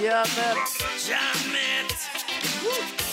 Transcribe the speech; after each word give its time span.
Yeah, 0.00 0.24
man. 0.36 0.56
Jam 0.96 1.18
it. 1.54 1.90
Reggae 2.62 3.07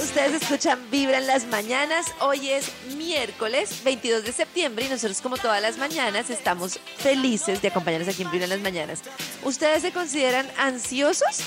ustedes 0.00 0.42
escuchan 0.42 0.78
Vibra 0.90 1.18
en 1.18 1.26
las 1.26 1.44
mañanas. 1.46 2.06
Hoy 2.20 2.50
es 2.50 2.66
miércoles 2.96 3.82
22 3.84 4.24
de 4.24 4.32
septiembre 4.32 4.84
y 4.86 4.88
nosotros 4.88 5.20
como 5.20 5.36
todas 5.38 5.60
las 5.62 5.78
mañanas 5.78 6.30
estamos 6.30 6.78
felices 6.98 7.62
de 7.62 7.68
acompañarnos 7.68 8.08
aquí 8.08 8.22
en 8.22 8.30
Vibra 8.30 8.44
en 8.44 8.50
las 8.50 8.60
mañanas. 8.60 9.00
¿Ustedes 9.44 9.82
se 9.82 9.92
consideran 9.92 10.48
ansiosos? 10.58 11.40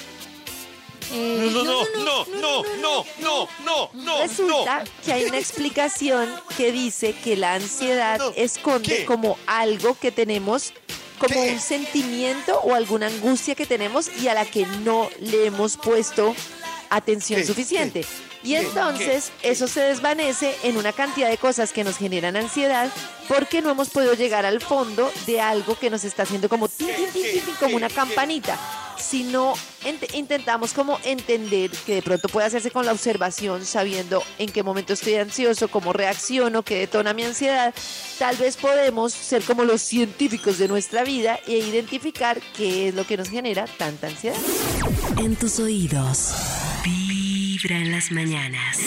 No, 1.12 1.64
no, 1.64 1.64
no, 1.64 2.26
no, 2.26 2.26
no, 2.42 2.64
no, 2.82 3.06
no, 3.20 3.50
no, 3.64 3.90
no, 3.94 4.22
Resulta 4.24 4.84
que 5.06 5.14
hay 5.14 5.26
una 5.26 5.38
explicación 5.38 6.28
que 6.58 6.72
dice 6.72 7.14
que 7.14 7.36
la 7.38 7.54
ansiedad 7.54 8.18
No. 8.18 8.34
esconde 8.36 8.98
¿Qué? 8.98 9.06
como 9.06 9.38
algo 9.46 9.98
que 10.00 10.12
tenemos, 10.12 10.74
como 11.20 11.36
¿Qué? 11.36 11.52
un 11.52 11.60
sentimiento 11.60 12.60
o 12.62 12.74
alguna 12.74 13.06
angustia 13.08 13.54
que 13.54 13.68
tenemos 13.68 14.10
y 14.20 14.28
a 14.30 14.34
la 14.34 14.46
que 14.46 14.66
no 14.66 15.08
le 15.22 15.46
hemos 15.46 15.78
puesto 15.78 16.36
atención 16.96 17.42
¿Qué? 17.42 17.46
suficiente. 17.48 18.06
Y 18.44 18.50
¿Qué? 18.52 18.60
entonces 18.60 19.32
eso 19.42 19.68
se 19.68 19.82
desvanece 19.82 20.56
en 20.64 20.78
una 20.78 20.94
cantidad 20.94 21.30
de 21.30 21.38
cosas 21.38 21.74
que 21.74 21.84
nos 21.84 21.98
generan 21.98 22.36
ansiedad 22.36 22.92
porque 23.28 23.62
no 23.62 23.70
hemos 23.72 23.90
podido 23.90 24.14
llegar 24.14 24.46
al 24.46 24.62
fondo 24.62 25.12
de 25.26 25.42
algo 25.42 25.78
que 25.78 25.90
nos 25.90 26.04
está 26.04 26.24
haciendo 26.24 26.48
como 26.50 26.68
tin, 26.68 26.88
tin, 26.88 27.12
tin, 27.12 27.24
tin, 27.24 27.42
tin, 27.44 27.56
como 27.56 27.76
una 27.76 27.90
campanita. 27.90 28.58
Si 29.08 29.24
no 29.24 29.54
ent- 29.84 30.14
intentamos 30.16 30.74
como 30.74 31.00
entender 31.04 31.70
que 31.86 31.96
de 31.96 32.02
pronto 32.02 32.28
puede 32.28 32.48
hacerse 32.48 32.72
con 32.72 32.86
la 32.86 32.92
observación, 32.92 33.66
sabiendo 33.66 34.24
en 34.40 34.52
qué 34.52 34.64
momento 34.64 34.94
estoy 34.94 35.16
ansioso, 35.16 35.68
cómo 35.68 35.94
reacciono, 35.94 36.64
qué 36.64 36.80
detona 36.80 37.14
mi 37.14 37.24
ansiedad, 37.24 37.74
tal 38.18 38.36
vez 38.38 38.58
podemos 38.58 39.14
ser 39.14 39.44
como 39.44 39.64
los 39.64 39.82
científicos 39.82 40.58
de 40.58 40.68
nuestra 40.68 41.04
vida 41.04 41.40
e 41.48 41.58
identificar 41.60 42.42
qué 42.58 42.88
es 42.90 42.96
lo 42.96 43.06
que 43.06 43.16
nos 43.16 43.30
genera 43.30 43.66
tanta 43.78 44.08
ansiedad. 44.08 44.38
En 45.20 45.36
tus 45.36 45.60
oídos, 45.60 46.34
Vibra 46.84 47.78
en 47.78 47.92
las 47.92 48.12
mañanas. 48.12 48.78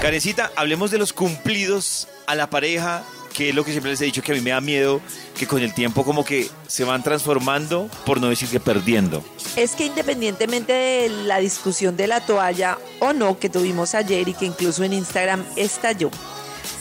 Karencita, 0.00 0.50
hablemos 0.56 0.90
de 0.90 0.98
los 0.98 1.12
cumplidos 1.12 2.08
a 2.26 2.34
la 2.34 2.48
pareja, 2.48 3.04
que 3.32 3.50
es 3.50 3.54
lo 3.54 3.64
que 3.64 3.72
siempre 3.72 3.90
les 3.90 4.00
he 4.00 4.04
dicho 4.04 4.22
que 4.22 4.32
a 4.32 4.34
mí 4.34 4.40
me 4.40 4.50
da 4.50 4.60
miedo, 4.60 5.00
que 5.36 5.46
con 5.46 5.62
el 5.62 5.74
tiempo 5.74 6.04
como 6.04 6.24
que 6.24 6.48
se 6.66 6.84
van 6.84 7.02
transformando, 7.02 7.88
por 8.04 8.20
no 8.20 8.28
decir 8.28 8.48
que 8.48 8.60
perdiendo. 8.60 9.24
Es 9.56 9.72
que 9.72 9.86
independientemente 9.86 10.72
de 10.72 11.08
la 11.08 11.38
discusión 11.38 11.96
de 11.96 12.06
la 12.06 12.24
toalla 12.24 12.78
o 13.00 13.12
no 13.12 13.38
que 13.38 13.48
tuvimos 13.48 13.94
ayer 13.94 14.28
y 14.28 14.34
que 14.34 14.46
incluso 14.46 14.84
en 14.84 14.92
Instagram 14.92 15.44
estalló, 15.56 16.10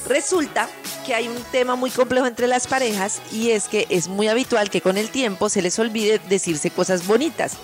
resulta 0.07 0.69
que 1.05 1.15
hay 1.15 1.27
un 1.27 1.41
tema 1.51 1.75
muy 1.75 1.89
complejo 1.89 2.27
entre 2.27 2.47
las 2.47 2.67
parejas 2.67 3.21
y 3.31 3.51
es 3.51 3.67
que 3.67 3.87
es 3.89 4.07
muy 4.07 4.27
habitual 4.27 4.69
que 4.69 4.81
con 4.81 4.97
el 4.97 5.09
tiempo 5.09 5.49
se 5.49 5.61
les 5.61 5.79
olvide 5.79 6.19
decirse 6.29 6.69
cosas 6.69 7.07
bonitas. 7.07 7.57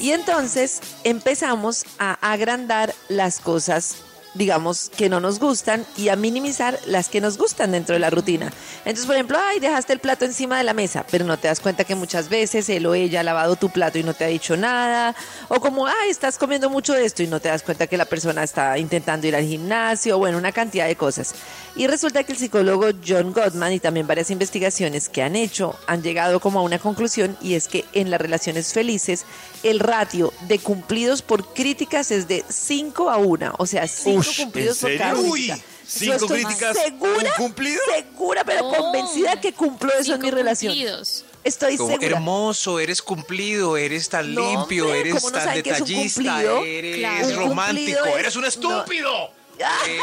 Y 0.00 0.10
entonces 0.10 0.80
empezamos 1.04 1.84
a 1.98 2.14
agrandar 2.20 2.94
las 3.08 3.40
cosas, 3.40 3.96
digamos, 4.34 4.90
que 4.96 5.08
no 5.08 5.20
nos 5.20 5.38
gustan 5.38 5.84
y 5.96 6.08
a 6.08 6.16
minimizar 6.16 6.78
las 6.86 7.08
que 7.08 7.20
nos 7.20 7.38
gustan 7.38 7.72
dentro 7.72 7.94
de 7.94 7.98
la 7.98 8.10
rutina. 8.10 8.52
Entonces, 8.84 9.06
por 9.06 9.14
ejemplo, 9.14 9.38
ay, 9.40 9.60
dejaste 9.60 9.92
el 9.92 9.98
plato 9.98 10.24
encima 10.24 10.58
de 10.58 10.64
la 10.64 10.74
mesa, 10.74 11.04
pero 11.10 11.24
no 11.24 11.36
te 11.38 11.48
das 11.48 11.60
cuenta 11.60 11.84
que 11.84 11.94
muchas 11.94 12.28
veces 12.28 12.68
él 12.68 12.86
o 12.86 12.94
ella 12.94 13.20
ha 13.20 13.22
lavado 13.22 13.56
tu 13.56 13.70
plato 13.70 13.98
y 13.98 14.02
no 14.02 14.14
te 14.14 14.24
ha 14.24 14.28
dicho 14.28 14.56
nada. 14.56 15.14
O 15.48 15.60
como, 15.60 15.86
ay, 15.86 16.10
estás 16.10 16.38
comiendo 16.38 16.70
mucho 16.70 16.94
de 16.94 17.04
esto 17.04 17.22
y 17.22 17.26
no 17.26 17.40
te 17.40 17.48
das 17.48 17.62
cuenta 17.62 17.86
que 17.86 17.96
la 17.96 18.04
persona 18.04 18.42
está 18.42 18.78
intentando 18.78 19.26
ir 19.26 19.36
al 19.36 19.44
gimnasio, 19.44 20.18
bueno, 20.18 20.38
una 20.38 20.52
cantidad 20.52 20.86
de 20.86 20.96
cosas. 20.96 21.34
Y 21.78 21.86
resulta 21.86 22.24
que 22.24 22.32
el 22.32 22.38
psicólogo 22.38 22.88
John 23.06 23.32
Gottman 23.32 23.72
y 23.72 23.78
también 23.78 24.06
varias 24.06 24.30
investigaciones 24.32 25.08
que 25.08 25.22
han 25.22 25.36
hecho 25.36 25.78
han 25.86 26.02
llegado 26.02 26.40
como 26.40 26.58
a 26.58 26.62
una 26.62 26.80
conclusión 26.80 27.36
y 27.40 27.54
es 27.54 27.68
que 27.68 27.84
en 27.92 28.10
las 28.10 28.20
relaciones 28.20 28.72
felices 28.72 29.24
el 29.62 29.78
ratio 29.78 30.32
de 30.48 30.58
cumplidos 30.58 31.22
por 31.22 31.54
críticas 31.54 32.10
es 32.10 32.26
de 32.26 32.44
5 32.48 33.10
a 33.10 33.18
1, 33.18 33.54
o 33.58 33.64
sea, 33.66 33.86
5 33.86 34.18
Ush, 34.18 34.36
cumplidos 34.42 34.82
¿en 34.82 34.88
por 34.88 34.98
cada 34.98 35.14
crítica. 35.22 35.58
¿cinco 35.86 36.12
estoy 36.16 36.44
críticas, 36.44 36.76
segura, 36.76 37.14
un 37.38 37.44
cumplido? 37.44 37.80
segura, 37.94 38.42
pero 38.44 38.68
Oh. 38.68 38.76
convencida 38.76 39.40
que 39.40 39.52
cumplo 39.52 39.92
eso 39.98 40.14
en 40.14 40.20
mi 40.20 40.30
relación. 40.32 40.72
cumplidos. 40.74 41.24
Estoy 41.44 41.76
Como 41.76 41.90
segura. 41.90 42.08
hermoso, 42.08 42.80
eres 42.80 43.00
cumplido, 43.00 43.76
eres 43.76 44.08
tan 44.08 44.34
No, 44.34 44.40
limpio, 44.50 44.84
hombre, 44.86 45.00
eres 45.00 45.14
¿cómo 45.14 45.30
no 45.30 45.38
tan 45.38 45.54
detallista, 45.54 46.42
eres 46.64 46.96
Claro. 46.98 47.28
Un 47.28 47.34
romántico, 47.36 48.04
es- 48.04 48.16
eres 48.18 48.36
un 48.36 48.42
no. 48.42 48.48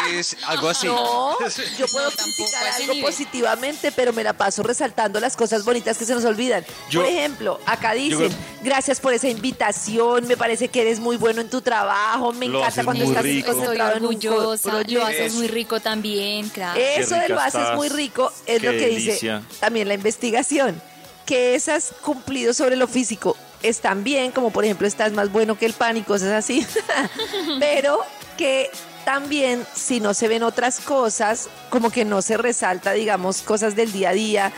Es 0.09 0.35
algo 0.45 0.69
así. 0.69 0.87
No, 0.87 1.37
yo 1.77 1.87
puedo 1.87 2.09
No, 2.09 2.15
criticar 2.15 2.67
algo 2.73 2.93
nivel. 2.93 3.09
positivamente, 3.09 3.91
pero 3.91 4.11
me 4.13 4.23
la 4.23 4.33
paso 4.33 4.63
resaltando 4.63 5.19
las 5.19 5.35
cosas 5.37 5.63
bonitas 5.63 5.97
que 5.97 6.05
se 6.05 6.13
nos 6.13 6.25
olvidan. 6.25 6.65
Yo- 6.89 7.01
por 7.01 7.09
ejemplo, 7.09 7.59
acá 7.65 7.93
dicen, 7.93 8.29
gracias 8.61 8.99
por 8.99 9.13
esa 9.13 9.29
invitación, 9.29 10.27
me 10.27 10.35
parece 10.37 10.67
que 10.67 10.81
eres 10.81 10.99
muy 10.99 11.17
bueno 11.17 11.41
en 11.41 11.49
tu 11.49 11.61
trabajo, 11.61 12.33
me 12.33 12.47
encanta 12.47 12.83
cuando 12.83 13.03
estás 13.05 13.23
rico. 13.23 13.49
Estoy 13.51 13.53
concentrado 13.55 13.91
en 13.97 14.03
un 14.03 14.09
orgullosa, 14.09 14.71
lo 14.71 14.79
proyecto. 14.79 15.05
haces 15.05 15.33
muy 15.33 15.47
rico 15.47 15.79
también, 15.79 16.49
claro. 16.49 16.79
Eso 16.79 17.15
de 17.15 17.29
lo 17.29 17.39
haces 17.39 17.61
estás. 17.61 17.75
muy 17.75 17.89
rico 17.89 18.31
es 18.45 18.61
lo 18.61 18.71
que 18.71 18.77
delicia. 18.77 19.37
dice 19.39 19.59
también 19.59 19.87
la 19.87 19.93
investigación, 19.93 20.81
que 21.25 21.55
esas 21.55 21.93
cumplidos 22.01 22.57
sobre 22.57 22.75
lo 22.75 22.87
físico 22.87 23.35
están 23.63 24.03
bien, 24.03 24.31
como 24.31 24.51
por 24.51 24.63
ejemplo 24.63 24.85
estás 24.87 25.11
más 25.13 25.31
bueno 25.31 25.57
que 25.57 25.65
el 25.65 25.73
pan 25.73 25.97
y 25.97 26.01
cosas 26.03 26.29
así, 26.33 26.65
pero 27.59 27.99
que 28.37 28.69
también 29.05 29.65
si 29.73 29.99
no 29.99 30.13
se 30.13 30.27
ven 30.27 30.43
otras 30.43 30.79
cosas, 30.79 31.47
como 31.69 31.89
que 31.91 32.03
no 32.05 32.21
se 32.21 32.37
resalta, 32.37 32.91
digamos, 32.91 33.41
cosas 33.41 33.75
del 33.75 33.91
día 33.91 34.09
a 34.09 34.13
día 34.13 34.51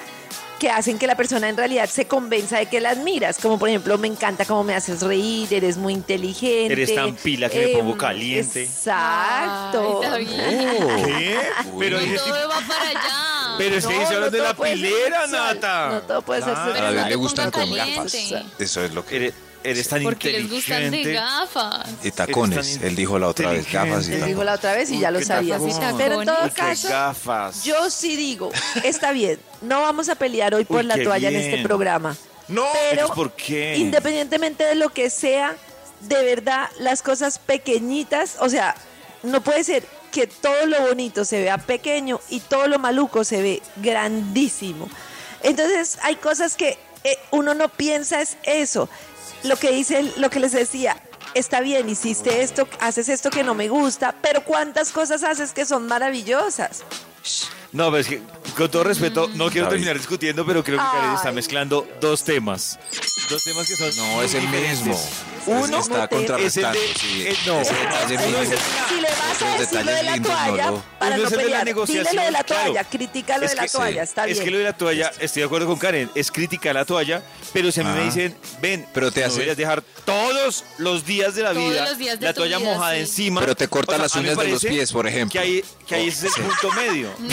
que 0.57 0.71
hacen 0.71 0.97
que 0.97 1.05
la 1.05 1.15
persona 1.15 1.49
en 1.49 1.57
realidad 1.57 1.87
se 1.87 2.05
convenza 2.07 2.57
de 2.57 2.65
que 2.65 2.81
la 2.81 2.89
admiras, 2.89 3.37
como 3.39 3.59
por 3.59 3.69
ejemplo, 3.69 3.97
me 3.97 4.07
encanta 4.07 4.43
cómo 4.45 4.63
me 4.63 4.73
haces 4.73 5.01
reír, 5.01 5.53
eres 5.53 5.77
muy 5.77 5.93
inteligente. 5.93 6.73
Eres 6.73 6.95
tan 6.95 7.13
pila 7.15 7.47
que 7.49 7.67
me 7.67 7.67
pongo 7.77 7.91
em, 7.91 7.97
caliente. 7.97 8.63
Exacto. 8.63 10.01
Ay, 10.03 10.25
David. 10.25 11.05
¿Qué? 11.05 11.37
Pero, 11.77 12.01
No 12.01 12.15
todo 12.15 12.49
va 12.49 12.61
para 12.67 12.89
allá. 12.89 13.55
pero 13.59 13.75
es 13.75 13.85
que 13.85 13.93
No, 13.93 13.99
dice 13.99 14.13
no 14.15 14.29
de 14.31 14.39
la 14.39 14.53
pilera. 14.55 15.27
Nata. 15.27 15.89
No 15.91 16.01
todo 16.01 16.21
puede 16.23 16.41
ser 16.41 16.55
sexual. 16.55 16.97
A 16.97 17.01
no 17.03 17.09
le 17.09 17.15
gustan 17.15 17.51
con 17.51 17.71
gafas. 17.71 18.11
caliente. 18.11 18.45
Eso 18.63 18.83
es 18.83 18.93
lo 18.93 19.05
que... 19.05 19.33
Eres, 19.63 19.87
tan 19.89 20.03
Porque 20.03 20.31
les 20.31 20.49
gustan 20.49 20.91
de 20.91 21.13
gafas. 21.13 21.89
Y 22.03 22.11
tacones. 22.11 22.79
Él 22.81 22.95
dijo 22.95 23.19
la 23.19 23.27
otra 23.27 23.51
vez, 23.51 23.71
gafas 23.71 24.07
y 24.07 24.13
Él 24.13 24.25
dijo 24.25 24.43
la 24.43 24.53
otra 24.53 24.73
vez 24.73 24.89
y 24.91 24.99
ya 24.99 25.11
lo 25.11 25.21
sabía. 25.21 25.59
Pero 25.97 26.21
en 26.21 26.27
todo 26.27 26.53
caso, 26.53 26.89
gafas. 26.89 27.63
yo 27.63 27.89
sí 27.89 28.15
digo, 28.15 28.51
está 28.83 29.11
bien, 29.11 29.39
no 29.61 29.81
vamos 29.81 30.09
a 30.09 30.15
pelear 30.15 30.53
hoy 30.53 30.65
por 30.65 30.81
Uy, 30.81 30.83
la 30.83 31.01
toalla 31.01 31.29
en 31.29 31.35
este 31.35 31.63
programa. 31.63 32.15
No, 32.47 32.65
pero 32.89 33.07
¿por 33.09 33.33
qué? 33.33 33.75
independientemente 33.77 34.63
de 34.63 34.75
lo 34.75 34.89
que 34.89 35.09
sea, 35.09 35.55
de 36.01 36.23
verdad, 36.23 36.69
las 36.79 37.01
cosas 37.01 37.39
pequeñitas, 37.39 38.37
o 38.39 38.47
sea, 38.47 38.75
no 39.23 39.41
puede 39.41 39.63
ser 39.63 39.83
que 40.11 40.27
todo 40.27 40.65
lo 40.65 40.81
bonito 40.87 41.25
se 41.25 41.41
vea 41.41 41.57
pequeño 41.57 42.21
y 42.29 42.39
todo 42.39 42.67
lo 42.67 42.79
maluco 42.79 43.23
se 43.23 43.41
ve 43.41 43.61
grandísimo. 43.75 44.89
Entonces, 45.43 45.97
hay 46.01 46.15
cosas 46.15 46.55
que 46.55 46.77
eh, 47.03 47.17
uno 47.31 47.53
no 47.53 47.69
piensa 47.69 48.21
es 48.21 48.37
eso. 48.43 48.89
Lo 49.43 49.55
que 49.55 49.71
dice, 49.71 50.13
lo 50.17 50.29
que 50.29 50.39
les 50.39 50.51
decía, 50.51 50.97
está 51.33 51.61
bien, 51.61 51.89
hiciste 51.89 52.41
esto, 52.41 52.67
haces 52.79 53.09
esto 53.09 53.29
que 53.29 53.43
no 53.43 53.53
me 53.53 53.69
gusta, 53.69 54.15
pero 54.21 54.43
¿cuántas 54.43 54.91
cosas 54.91 55.23
haces 55.23 55.53
que 55.53 55.65
son 55.65 55.87
maravillosas? 55.87 56.83
No, 57.73 57.85
pero 57.91 57.97
es 57.97 58.07
que, 58.07 58.21
con 58.55 58.71
todo 58.71 58.83
respeto, 58.85 59.27
no 59.33 59.49
quiero 59.49 59.65
David. 59.65 59.75
terminar 59.75 59.97
discutiendo, 59.97 60.45
pero 60.45 60.63
creo 60.63 60.77
que 60.79 60.85
Karen 60.85 61.13
está 61.15 61.31
mezclando 61.31 61.87
dos 61.99 62.23
temas. 62.23 62.79
Dos 63.29 63.43
temas 63.43 63.67
que 63.67 63.75
son. 63.75 63.95
No, 63.97 64.21
es 64.21 64.33
el 64.33 64.47
mismo. 64.47 64.99
Uno 65.47 65.79
está 65.79 66.07
contrarrestando. 66.07 66.77
es 66.79 67.03
el 67.03 67.23
de- 67.23 67.35
sí, 67.35 67.39
no. 67.45 67.59
ese 67.61 67.73
detalle 67.73 68.15
es 68.15 68.21
Si 68.21 68.95
le 69.01 69.07
vas 69.09 69.41
a 69.41 69.57
decir 69.59 69.85
lo 69.85 69.91
de 69.93 70.03
la 70.03 70.13
lindos, 70.13 70.33
toalla, 70.33 70.71
no 70.71 70.83
para 70.99 71.15
Uno 71.15 71.23
no 71.23 71.27
es 71.27 71.31
el 71.33 71.37
de 71.37 71.37
la 71.37 71.43
pelear, 71.43 71.65
negociación, 71.65 72.05
dile 72.09 72.15
lo 72.15 72.25
de 72.25 72.31
la 72.31 72.43
toalla, 72.43 72.71
claro. 72.73 72.87
critica 72.91 73.37
lo 73.37 73.43
Es 73.45 73.51
de 73.51 73.55
la 73.55 73.61
que- 73.63 73.69
toalla, 73.69 74.01
sí. 74.05 74.09
está 74.09 74.25
es 74.27 74.31
bien. 74.33 74.43
que 74.43 74.51
lo 74.51 74.57
de 74.57 74.63
la 74.65 74.73
toalla, 74.73 75.11
estoy 75.19 75.41
de 75.41 75.45
acuerdo 75.45 75.67
con 75.67 75.77
Karen, 75.79 76.11
es 76.15 76.31
criticar 76.31 76.75
la 76.75 76.83
toalla, 76.85 77.21
pero 77.53 77.71
si 77.71 77.79
a 77.79 77.83
mí 77.85 77.91
me 77.91 78.01
Ah. 78.01 78.03
dicen, 78.05 78.35
ven, 78.61 78.85
Pero 78.93 79.11
te 79.11 79.21
no 79.21 79.25
hace- 79.27 79.33
deberías 79.35 79.57
dejar 79.57 79.83
todos 80.05 80.63
los 80.79 81.05
días 81.05 81.35
de 81.35 81.43
la 81.43 81.53
Todos 81.53 81.69
vida 81.69 81.85
los 81.89 81.97
días 81.97 82.19
de 82.19 82.25
la 82.25 82.33
toalla 82.33 82.57
vida, 82.57 82.69
mojada 82.69 82.93
sí. 82.95 82.99
encima. 83.01 83.39
Pero 83.41 83.55
te 83.55 83.67
corta 83.69 83.93
O 83.93 83.95
sea, 83.95 84.03
las 84.03 84.15
uñas 84.15 84.37
de 84.37 84.47
los 84.49 84.65
pies, 84.65 84.91
por 84.91 85.07
ejemplo. 85.07 85.31
Que 85.31 85.39
ahí, 85.39 85.63
que 85.87 85.95
ahí 85.95 86.07
ese 86.09 86.27
es 86.27 86.37
el 86.37 86.43
punto 86.43 86.71
medio. 86.73 87.09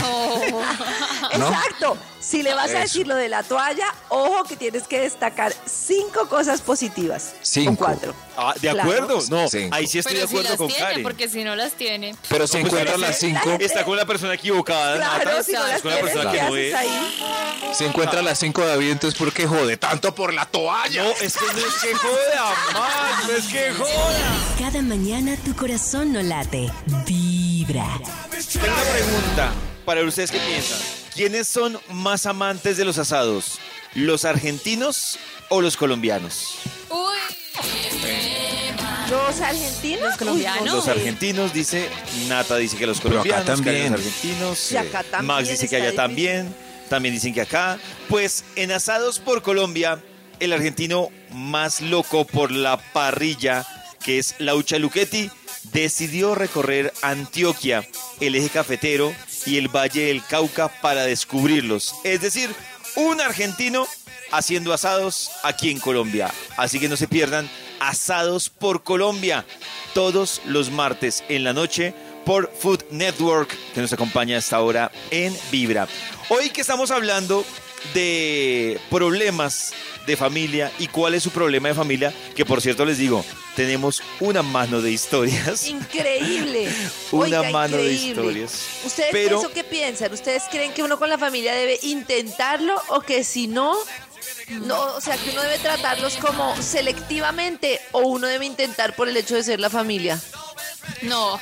No. 1.35 1.49
Exacto. 1.49 1.97
Si 2.21 2.43
le 2.43 2.55
vas 2.55 2.71
a 2.71 2.79
decir 2.81 3.07
lo 3.07 3.17
de 3.17 3.29
la 3.29 3.43
toalla, 3.43 3.87
ojo 4.09 4.45
que 4.45 4.57
tienes 4.57 4.85
que 4.89 5.01
destacar 5.01 5.53
cinco 5.67 6.27
cosas 6.29 6.63
positivas. 6.63 7.35
Cinco. 7.43 7.73
O 7.73 7.77
cuatro. 7.77 8.15
Ah, 8.37 8.55
¿De 8.55 8.71
Claro. 8.71 8.81
acuerdo? 8.83 9.19
No, 9.29 9.47
Cinco. 9.49 9.75
ahí 9.77 9.87
sí 9.87 9.99
estoy 9.99 10.15
Pero 10.15 10.27
de 10.27 10.29
si 10.29 10.35
acuerdo 10.35 10.49
las 10.51 10.59
con 10.59 10.69
tiene, 10.69 10.83
Karen. 10.83 11.03
porque 11.03 11.29
si 11.29 11.45
no 11.45 11.55
las 11.55 11.73
tiene. 11.75 12.17
Pero 12.29 12.47
se 12.47 12.59
No, 12.59 12.63
pues, 12.63 12.73
encuentran 12.73 12.95
ahora 12.97 13.09
las 13.09 13.19
cinco. 13.19 13.51
Está 13.61 13.85
con 13.85 13.97
la 13.97 14.07
persona 14.07 14.35
equivocada, 14.35 14.97
Claro, 14.97 15.25
Nata. 15.31 15.43
si 15.43 15.53
no 15.53 15.67
las 15.67 15.77
Es 15.77 15.83
con 15.83 15.91
la 15.91 16.01
persona 16.01 16.33
¿qué 16.33 16.39
que 16.39 16.45
no 16.45 16.57
es. 16.57 16.75
ahí? 16.75 17.73
Se 17.75 17.87
encuentran 17.87 18.25
las 18.25 18.39
cinco 18.39 18.65
David, 18.65 18.93
entonces 18.93 19.19
¿por 19.19 19.33
qué 19.33 19.47
jode 19.47 19.77
tanto 19.77 20.15
por 20.15 20.33
la 20.33 20.47
toalla? 20.47 21.05
No, 21.05 21.11
es 21.11 21.37
que 21.37 21.45
no 21.45 21.59
es 21.59 21.75
que 21.83 21.95
joda, 21.95 22.55
más, 22.73 23.29
no 23.29 23.35
es 23.37 23.45
que 23.47 23.73
joda. 23.75 24.39
Cada 24.59 24.81
mañana 24.83 25.37
tu 25.45 25.55
corazón 25.55 26.13
no 26.13 26.23
late, 26.23 26.71
vibra. 27.07 27.87
Tengo 28.53 28.67
una 28.67 28.83
pregunta 28.93 29.53
para 29.85 30.03
ustedes 30.05 30.31
que 30.31 30.39
piensan. 30.39 30.79
¿Quiénes 31.15 31.47
son 31.47 31.79
más 31.91 32.27
amantes 32.27 32.77
de 32.77 32.85
los 32.85 32.99
asados? 32.99 33.59
¿Los 33.95 34.25
argentinos 34.25 35.19
o 35.49 35.61
los 35.61 35.77
colombianos? 35.77 36.57
Uy. 36.91 37.15
Los 39.11 39.41
argentinos. 39.41 40.03
Los 40.03 40.17
colombianos. 40.17 40.61
Uy, 40.63 40.67
no 40.69 40.77
Los 40.77 40.89
argentinos 40.89 41.53
dice, 41.53 41.89
Nata 42.29 42.57
dice 42.57 42.77
que 42.77 42.87
los 42.87 43.01
Pero 43.01 43.21
acá 43.21 43.45
colombianos, 43.45 43.61
Karen 43.61 43.65
también. 43.65 43.93
los 43.93 44.01
argentinos, 44.01 44.73
Y 44.73 44.77
acá 44.77 45.03
también 45.05 45.27
Max 45.27 45.49
dice 45.49 45.69
que 45.69 45.77
allá 45.77 45.85
difícil. 45.87 45.97
también, 45.97 46.55
también 46.89 47.15
dicen 47.15 47.35
que 47.35 47.43
acá. 47.43 47.79
Pues 48.09 48.45
en 48.57 48.73
Asados 48.73 49.19
por 49.21 49.43
Colombia, 49.43 50.03
el 50.41 50.53
argentino 50.53 51.11
más 51.33 51.81
loco 51.81 52.25
por 52.27 52.51
la 52.51 52.79
parrilla, 52.93 53.67
que 54.03 54.19
es 54.19 54.35
Laucha 54.39 54.79
Luchetti, 54.79 55.31
decidió 55.73 56.35
recorrer 56.35 56.93
Antioquia, 57.03 57.87
el 58.21 58.35
eje 58.35 58.49
cafetero 58.49 59.15
y 59.47 59.57
el 59.59 59.69
Valle 59.69 60.07
del 60.07 60.25
Cauca 60.25 60.69
para 60.69 61.05
descubrirlos. 61.05 61.95
Es 62.05 62.21
decir, 62.21 62.55
un 62.97 63.21
argentino 63.21 63.87
haciendo 64.31 64.73
asados 64.73 65.31
aquí 65.43 65.71
en 65.71 65.79
Colombia. 65.79 66.33
Así 66.57 66.81
que 66.81 66.89
no 66.89 66.97
se 66.97 67.09
pierdan 67.09 67.49
Asados 67.81 68.49
por 68.49 68.83
Colombia 68.83 69.45
todos 69.93 70.41
los 70.47 70.71
martes 70.71 71.23
en 71.29 71.45
la 71.45 71.53
noche 71.53 71.95
por 72.25 72.51
Food 72.59 72.85
Network 72.91 73.55
que 73.75 73.81
nos 73.81 73.93
acompaña 73.93 74.39
hasta 74.39 74.57
ahora 74.57 74.91
en 75.11 75.37
Vibra. 75.51 75.87
Hoy 76.31 76.51
que 76.51 76.63
estamos 76.63 76.91
hablando 76.91 77.45
de 77.93 78.81
problemas 78.91 79.73
de 80.07 80.17
familia 80.17 80.71
y 80.79 80.89
cuál 80.89 81.15
es 81.15 81.23
su 81.23 81.31
problema 81.31 81.69
de 81.69 81.75
familia, 81.75 82.13
que 82.35 82.45
por 82.45 82.61
cierto 82.61 82.85
les 82.85 82.99
digo, 82.99 83.25
tenemos 83.57 84.03
una 84.21 84.43
mano 84.43 84.81
de 84.83 84.91
historias. 84.93 85.67
Increíble. 85.69 86.69
Una 87.13 87.41
Oiga, 87.41 87.51
mano 87.51 87.77
de 87.77 87.93
historias. 87.93 88.61
¿Ustedes 88.85 89.11
Pero- 89.13 89.39
eso 89.41 89.51
qué 89.53 89.65
piensan? 89.65 90.13
¿Ustedes 90.13 90.45
creen 90.51 90.73
que 90.73 90.83
uno 90.83 90.99
con 90.99 91.09
la 91.09 91.19
familia 91.19 91.55
debe 91.55 91.79
intentarlo 91.83 92.81
o 92.89 93.01
que 93.01 93.25
si 93.25 93.47
no, 93.47 93.77
no, 94.49 94.81
o 94.95 95.01
sea, 95.01 95.17
que 95.17 95.31
uno 95.31 95.43
debe 95.43 95.59
tratarlos 95.59 96.17
como 96.17 96.55
selectivamente 96.63 97.81
o 97.93 98.01
uno 98.01 98.27
debe 98.27 98.45
intentar 98.47 98.95
por 98.95 99.09
el 99.09 99.17
hecho 99.17 99.35
de 99.35 99.43
ser 99.43 99.61
la 99.61 99.71
familia? 99.71 100.21
No. 101.03 101.41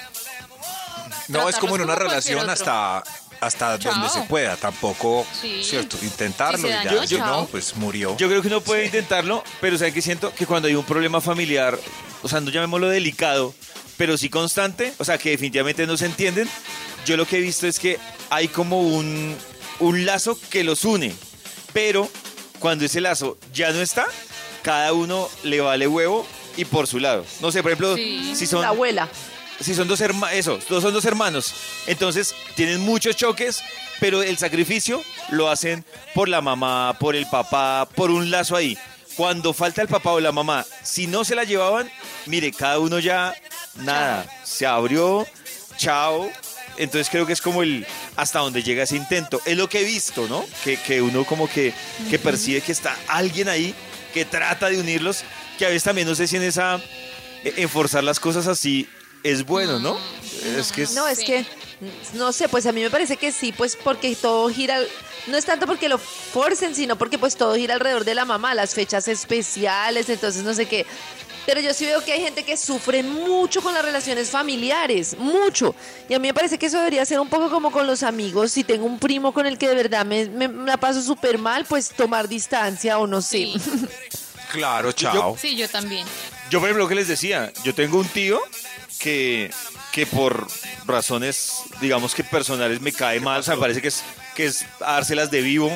No, 1.28 1.48
es 1.48 1.56
como 1.56 1.76
en 1.76 1.82
una 1.82 1.94
relación 1.94 2.48
hasta 2.50 3.02
hasta 3.42 3.78
Chao. 3.78 3.92
donde 3.92 4.08
se 4.08 4.22
pueda, 4.22 4.56
tampoco, 4.56 5.26
Sí. 5.40 5.62
cierto, 5.64 5.96
intentarlo 6.02 6.58
Si 6.68 6.72
se 6.72 6.80
y 6.80 6.84
ya, 6.84 7.06
chao. 7.18 7.40
no, 7.42 7.46
pues 7.48 7.74
murió. 7.76 8.16
Yo 8.16 8.28
creo 8.28 8.40
que 8.40 8.48
uno 8.48 8.60
puede 8.60 8.86
intentarlo, 8.86 9.42
pero 9.60 9.76
¿saben 9.76 9.92
que 9.92 10.00
siento? 10.00 10.32
Que 10.34 10.46
cuando 10.46 10.68
hay 10.68 10.74
un 10.76 10.84
problema 10.84 11.20
familiar, 11.20 11.78
o 12.22 12.28
sea, 12.28 12.40
no 12.40 12.50
llamémoslo 12.50 12.88
delicado, 12.88 13.54
pero 13.96 14.16
sí 14.16 14.28
constante, 14.30 14.94
o 14.98 15.04
sea, 15.04 15.18
que 15.18 15.30
definitivamente 15.30 15.86
no 15.86 15.96
se 15.96 16.06
entienden, 16.06 16.48
yo 17.04 17.16
lo 17.16 17.26
que 17.26 17.38
he 17.38 17.40
visto 17.40 17.66
es 17.66 17.78
que 17.78 17.98
hay 18.30 18.48
como 18.48 18.80
un, 18.80 19.36
un 19.80 20.06
lazo 20.06 20.38
que 20.50 20.62
los 20.64 20.84
une, 20.84 21.12
pero 21.72 22.08
cuando 22.60 22.84
ese 22.84 23.00
lazo 23.00 23.38
ya 23.52 23.72
no 23.72 23.80
está, 23.80 24.06
cada 24.62 24.92
uno 24.92 25.28
le 25.42 25.60
vale 25.60 25.88
huevo 25.88 26.24
y 26.56 26.64
por 26.64 26.86
su 26.86 27.00
lado. 27.00 27.24
No 27.40 27.50
sé, 27.50 27.60
por 27.62 27.72
ejemplo, 27.72 27.96
Sí. 27.96 28.34
si 28.36 28.46
son 28.46 28.62
La 28.62 28.68
abuela. 28.68 29.08
Si 29.62 29.74
son 29.74 29.88
dos 29.88 30.00
hermanos, 30.00 30.36
eso, 30.36 30.58
dos 30.68 30.82
son 30.82 30.92
dos 30.92 31.04
hermanos, 31.04 31.54
entonces 31.86 32.34
tienen 32.54 32.80
muchos 32.80 33.16
choques, 33.16 33.62
pero 34.00 34.22
el 34.22 34.38
sacrificio 34.38 35.02
lo 35.30 35.50
hacen 35.50 35.84
por 36.14 36.28
la 36.28 36.40
mamá, 36.40 36.96
por 36.98 37.16
el 37.16 37.26
papá, 37.26 37.88
por 37.94 38.10
un 38.10 38.30
lazo 38.30 38.56
ahí. 38.56 38.76
Cuando 39.16 39.52
falta 39.52 39.82
el 39.82 39.88
papá 39.88 40.12
o 40.12 40.20
la 40.20 40.32
mamá, 40.32 40.64
si 40.82 41.06
no 41.06 41.24
se 41.24 41.34
la 41.34 41.44
llevaban, 41.44 41.90
mire, 42.26 42.50
cada 42.50 42.78
uno 42.78 42.98
ya 42.98 43.34
nada, 43.76 44.26
se 44.42 44.66
abrió, 44.66 45.26
chao. 45.76 46.30
Entonces 46.78 47.10
creo 47.10 47.26
que 47.26 47.34
es 47.34 47.42
como 47.42 47.62
el 47.62 47.86
hasta 48.16 48.38
donde 48.38 48.62
llega 48.62 48.84
ese 48.84 48.96
intento. 48.96 49.42
Es 49.44 49.58
lo 49.58 49.68
que 49.68 49.80
he 49.80 49.84
visto, 49.84 50.26
¿no? 50.28 50.44
Que, 50.64 50.78
que 50.78 51.02
uno 51.02 51.26
como 51.26 51.46
que, 51.46 51.74
que 52.08 52.18
percibe 52.18 52.62
que 52.62 52.72
está 52.72 52.96
alguien 53.08 53.50
ahí 53.50 53.74
que 54.12 54.24
trata 54.24 54.68
de 54.68 54.80
unirlos, 54.80 55.24
que 55.58 55.66
a 55.66 55.68
veces 55.68 55.84
también 55.84 56.06
no 56.06 56.14
sé 56.14 56.26
si 56.26 56.36
en 56.36 56.42
esa 56.42 56.80
eh, 57.44 57.54
enforzar 57.56 58.04
las 58.04 58.20
cosas 58.20 58.46
así 58.46 58.88
es 59.22 59.44
bueno, 59.46 59.78
¿no? 59.78 59.98
Es 60.56 60.72
que 60.72 60.82
es, 60.82 60.92
No, 60.94 61.06
es 61.08 61.20
que, 61.20 61.44
no 62.14 62.32
sé, 62.32 62.48
pues 62.48 62.66
a 62.66 62.72
mí 62.72 62.80
me 62.82 62.90
parece 62.90 63.16
que 63.16 63.32
sí, 63.32 63.52
pues 63.52 63.76
porque 63.76 64.14
todo 64.16 64.48
gira, 64.48 64.78
no 65.28 65.36
es 65.36 65.44
tanto 65.44 65.66
porque 65.66 65.88
lo 65.88 65.98
forcen, 65.98 66.74
sino 66.74 66.96
porque 66.96 67.18
pues 67.18 67.36
todo 67.36 67.54
gira 67.54 67.74
alrededor 67.74 68.04
de 68.04 68.14
la 68.14 68.24
mamá, 68.24 68.54
las 68.54 68.74
fechas 68.74 69.06
especiales, 69.08 70.08
entonces 70.08 70.42
no 70.42 70.54
sé 70.54 70.66
qué. 70.66 70.86
Pero 71.44 71.60
yo 71.60 71.74
sí 71.74 71.84
veo 71.86 72.04
que 72.04 72.12
hay 72.12 72.20
gente 72.20 72.44
que 72.44 72.56
sufre 72.56 73.02
mucho 73.02 73.62
con 73.62 73.74
las 73.74 73.84
relaciones 73.84 74.30
familiares, 74.30 75.16
mucho. 75.18 75.74
Y 76.08 76.14
a 76.14 76.20
mí 76.20 76.28
me 76.28 76.34
parece 76.34 76.56
que 76.56 76.66
eso 76.66 76.78
debería 76.78 77.04
ser 77.04 77.18
un 77.18 77.28
poco 77.28 77.50
como 77.50 77.72
con 77.72 77.84
los 77.84 78.04
amigos. 78.04 78.52
Si 78.52 78.62
tengo 78.62 78.86
un 78.86 79.00
primo 79.00 79.34
con 79.34 79.44
el 79.46 79.58
que 79.58 79.66
de 79.68 79.74
verdad 79.74 80.06
me, 80.06 80.26
me- 80.26 80.46
me 80.46 80.66
la 80.66 80.76
paso 80.76 81.02
súper 81.02 81.38
mal, 81.38 81.64
pues 81.64 81.88
tomar 81.88 82.28
distancia 82.28 82.96
o 82.98 83.06
no 83.08 83.20
sé. 83.20 83.38
Sí. 83.38 83.54
Claro, 84.52 84.92
chao. 84.92 85.34
Sí, 85.40 85.56
yo 85.56 85.66
también. 85.66 86.06
Yo, 86.50 86.60
por 86.60 86.68
ejemplo, 86.68 86.84
lo 86.84 86.88
que 86.90 86.94
les 86.94 87.08
decía, 87.08 87.50
yo 87.64 87.74
tengo 87.74 87.98
un 87.98 88.06
tío 88.06 88.38
que, 89.02 89.50
que 89.90 90.06
por 90.06 90.46
razones, 90.86 91.62
digamos 91.80 92.14
que 92.14 92.22
personales, 92.24 92.80
me 92.80 92.92
cae 92.92 93.20
mal. 93.20 93.40
O 93.40 93.42
sea, 93.42 93.56
me 93.56 93.60
parece 93.60 93.82
que 93.82 93.88
es, 93.88 94.04
que 94.34 94.46
es 94.46 94.64
dárselas 94.78 95.30
de 95.30 95.42
vivo, 95.42 95.70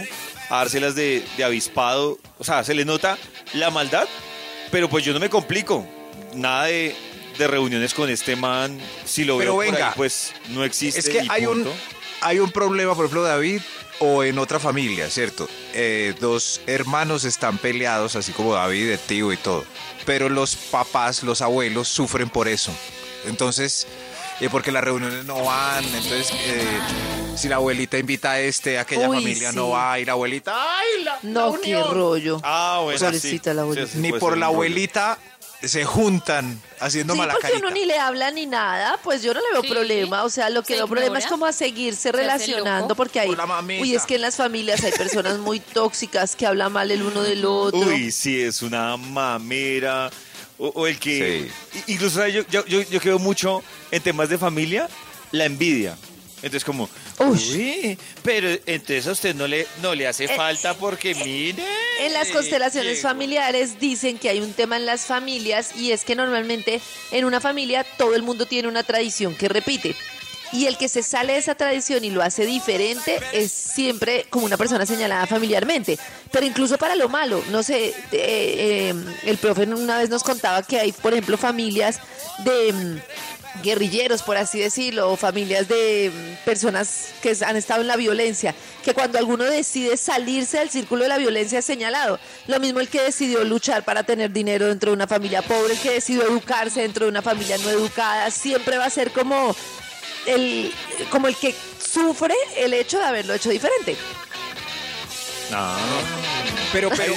dárselas 0.48 0.94
de, 0.94 1.24
de 1.36 1.44
avispado. 1.44 2.18
O 2.38 2.44
sea, 2.44 2.62
se 2.64 2.74
le 2.74 2.84
nota 2.84 3.18
la 3.52 3.70
maldad, 3.70 4.06
pero 4.70 4.88
pues 4.88 5.04
yo 5.04 5.12
no 5.12 5.20
me 5.20 5.28
complico. 5.28 5.86
Nada 6.34 6.66
de, 6.66 6.94
de 7.36 7.46
reuniones 7.46 7.94
con 7.94 8.08
este 8.08 8.36
man. 8.36 8.78
Si 9.04 9.24
lo 9.24 9.38
Pero 9.38 9.56
veo 9.56 9.66
por 9.66 9.74
venga, 9.74 9.88
ahí, 9.88 9.94
pues 9.96 10.32
no 10.50 10.64
existe. 10.64 11.00
Es 11.00 11.08
que 11.08 11.24
y 11.24 11.28
hay 11.28 11.46
un, 11.46 11.68
hay 12.20 12.38
un 12.38 12.50
problema, 12.52 12.94
por 12.94 13.06
ejemplo, 13.06 13.22
David, 13.22 13.60
o 13.98 14.22
en 14.22 14.38
otra 14.38 14.60
familia, 14.60 15.10
¿cierto? 15.10 15.48
Eh, 15.72 16.14
dos 16.20 16.60
hermanos 16.66 17.24
están 17.24 17.58
peleados, 17.58 18.14
así 18.16 18.32
como 18.32 18.54
David, 18.54 18.88
de 18.88 18.98
tío 18.98 19.32
y 19.32 19.36
todo. 19.36 19.64
Pero 20.04 20.28
los 20.28 20.54
papás, 20.54 21.22
los 21.22 21.42
abuelos, 21.42 21.88
sufren 21.88 22.28
por 22.28 22.46
eso. 22.46 22.72
Entonces, 23.26 23.86
eh, 24.40 24.48
porque 24.50 24.72
las 24.72 24.82
reuniones 24.84 25.24
no 25.24 25.44
van, 25.44 25.84
entonces, 25.84 26.30
eh, 26.32 26.78
si 27.36 27.48
la 27.48 27.56
abuelita 27.56 27.98
invita 27.98 28.32
a 28.32 28.40
este, 28.40 28.78
aquella 28.78 29.08
Uy, 29.08 29.16
familia 29.16 29.50
sí. 29.50 29.56
no 29.56 29.70
va, 29.70 29.98
y 29.98 30.04
la 30.04 30.12
abuelita, 30.12 30.54
¡ay, 30.56 31.04
la, 31.04 31.12
la 31.14 31.18
No, 31.22 31.52
qué 31.60 31.74
unión! 31.76 31.94
rollo. 31.94 32.40
Ah, 32.42 32.80
bueno, 32.84 32.98
Pobrecita 33.00 33.50
sí. 33.50 33.56
la 33.56 33.62
abuelita. 33.62 33.86
Sí, 33.88 33.92
sí, 33.94 33.98
Ni 34.00 34.12
por 34.12 34.36
la 34.38 34.46
abuelita 34.46 35.18
se 35.62 35.84
juntan 35.86 36.60
haciendo 36.80 37.14
Sí, 37.14 37.18
mala 37.18 37.32
porque 37.32 37.48
carita. 37.48 37.66
uno 37.66 37.74
ni 37.74 37.86
le 37.86 37.98
habla 37.98 38.30
ni 38.30 38.44
nada, 38.46 39.00
pues 39.02 39.22
yo 39.22 39.32
no 39.32 39.40
le 39.40 39.46
veo 39.52 39.62
Sí. 39.62 39.68
problema. 39.70 40.22
O 40.24 40.28
sea, 40.30 40.50
lo 40.50 40.62
que 40.62 40.74
veo 40.74 40.86
problema 40.86 41.18
es 41.18 41.26
como 41.26 41.46
a 41.46 41.52
seguirse 41.52 42.12
relacionando, 42.12 42.94
porque 42.94 43.20
hay. 43.20 43.34
La. 43.34 43.46
Uy, 43.80 43.94
es 43.94 44.04
que 44.04 44.16
en 44.16 44.20
las 44.20 44.36
familias 44.36 44.84
hay 44.84 44.92
personas 44.92 45.38
muy 45.38 45.58
tóxicas 45.60 46.36
que 46.36 46.46
hablan 46.46 46.72
mal 46.72 46.90
el 46.90 47.02
uno 47.02 47.22
del 47.22 47.44
otro. 47.46 47.80
Uy, 47.80 48.12
sí, 48.12 48.40
es 48.40 48.60
una 48.62 48.96
mamera. 48.98 50.10
O, 50.58 50.68
o 50.68 50.86
el 50.86 50.98
que. 50.98 51.48
i- 51.86 51.92
Incluso 51.92 52.16
¿sabes? 52.18 52.34
yo, 52.34 52.42
yo, 52.50 52.64
yo, 52.66 52.82
yo 52.82 53.00
creo 53.00 53.18
mucho 53.18 53.62
en 53.90 54.02
temas 54.02 54.28
de 54.28 54.38
familia, 54.38 54.88
la 55.32 55.44
envidia. 55.44 55.96
Entonces, 56.36 56.64
como, 56.64 56.88
Uy. 57.18 57.38
uy, 57.54 57.98
pero 58.22 58.48
entonces 58.66 59.06
a 59.06 59.12
usted 59.12 59.34
no 59.34 59.46
le, 59.46 59.66
no 59.82 59.94
le 59.94 60.06
hace 60.06 60.24
Eh, 60.24 60.36
falta 60.36 60.74
porque 60.74 61.14
mire. 61.14 61.64
En 62.00 62.12
las 62.12 62.28
constelaciones 62.28 62.96
llegó". 62.98 63.08
familiares 63.08 63.80
dicen 63.80 64.18
que 64.18 64.28
hay 64.28 64.40
un 64.40 64.52
tema 64.52 64.76
en 64.76 64.84
las 64.84 65.06
familias 65.06 65.74
y 65.76 65.92
es 65.92 66.04
que 66.04 66.14
normalmente 66.14 66.80
en 67.10 67.24
una 67.24 67.40
familia 67.40 67.84
todo 67.96 68.14
el 68.14 68.22
mundo 68.22 68.44
tiene 68.46 68.68
una 68.68 68.82
tradición 68.82 69.34
que 69.34 69.48
repite. 69.48 69.96
Y 70.52 70.66
el 70.66 70.76
que 70.76 70.88
se 70.88 71.02
sale 71.02 71.34
de 71.34 71.38
esa 71.38 71.54
tradición 71.54 72.04
y 72.04 72.10
lo 72.10 72.22
hace 72.22 72.46
diferente 72.46 73.20
es 73.32 73.50
siempre 73.52 74.26
como 74.30 74.46
una 74.46 74.56
persona 74.56 74.86
señalada 74.86 75.26
familiarmente. 75.26 75.98
Pero 76.30 76.46
incluso 76.46 76.78
para 76.78 76.94
lo 76.94 77.08
malo, 77.08 77.42
no 77.50 77.62
sé, 77.62 77.88
eh, 77.88 77.94
eh, 78.12 78.94
el 79.24 79.38
profe 79.38 79.62
una 79.62 79.98
vez 79.98 80.08
nos 80.08 80.22
contaba 80.22 80.62
que 80.62 80.78
hay, 80.78 80.92
por 80.92 81.12
ejemplo, 81.12 81.36
familias 81.36 81.98
de 82.44 82.72
mm, 82.72 83.62
guerrilleros, 83.62 84.22
por 84.22 84.36
así 84.36 84.58
decirlo, 84.60 85.10
o 85.10 85.16
familias 85.16 85.68
de 85.68 86.12
mm, 86.12 86.44
personas 86.44 87.08
que 87.22 87.36
han 87.44 87.56
estado 87.56 87.80
en 87.80 87.88
la 87.88 87.96
violencia, 87.96 88.54
que 88.84 88.94
cuando 88.94 89.18
alguno 89.18 89.44
decide 89.44 89.96
salirse 89.96 90.58
del 90.58 90.70
círculo 90.70 91.02
de 91.02 91.08
la 91.08 91.18
violencia 91.18 91.58
es 91.58 91.64
señalado. 91.64 92.18
Lo 92.46 92.60
mismo 92.60 92.80
el 92.80 92.88
que 92.88 93.02
decidió 93.02 93.44
luchar 93.44 93.84
para 93.84 94.04
tener 94.04 94.30
dinero 94.30 94.66
dentro 94.66 94.90
de 94.90 94.96
una 94.96 95.06
familia 95.06 95.42
pobre, 95.42 95.74
el 95.74 95.80
que 95.80 95.92
decidió 95.92 96.22
educarse 96.22 96.82
dentro 96.82 97.06
de 97.06 97.10
una 97.10 97.22
familia 97.22 97.58
no 97.58 97.70
educada, 97.70 98.30
siempre 98.30 98.78
va 98.78 98.86
a 98.86 98.90
ser 98.90 99.10
como 99.10 99.54
el, 100.26 100.74
como 101.10 101.28
el 101.28 101.36
que 101.36 101.54
sufre 101.78 102.34
el 102.56 102.74
hecho 102.74 102.98
de 102.98 103.04
haberlo 103.04 103.34
hecho 103.34 103.50
diferente. 103.50 103.96
Pero, 106.72 106.90
pero. 106.90 107.14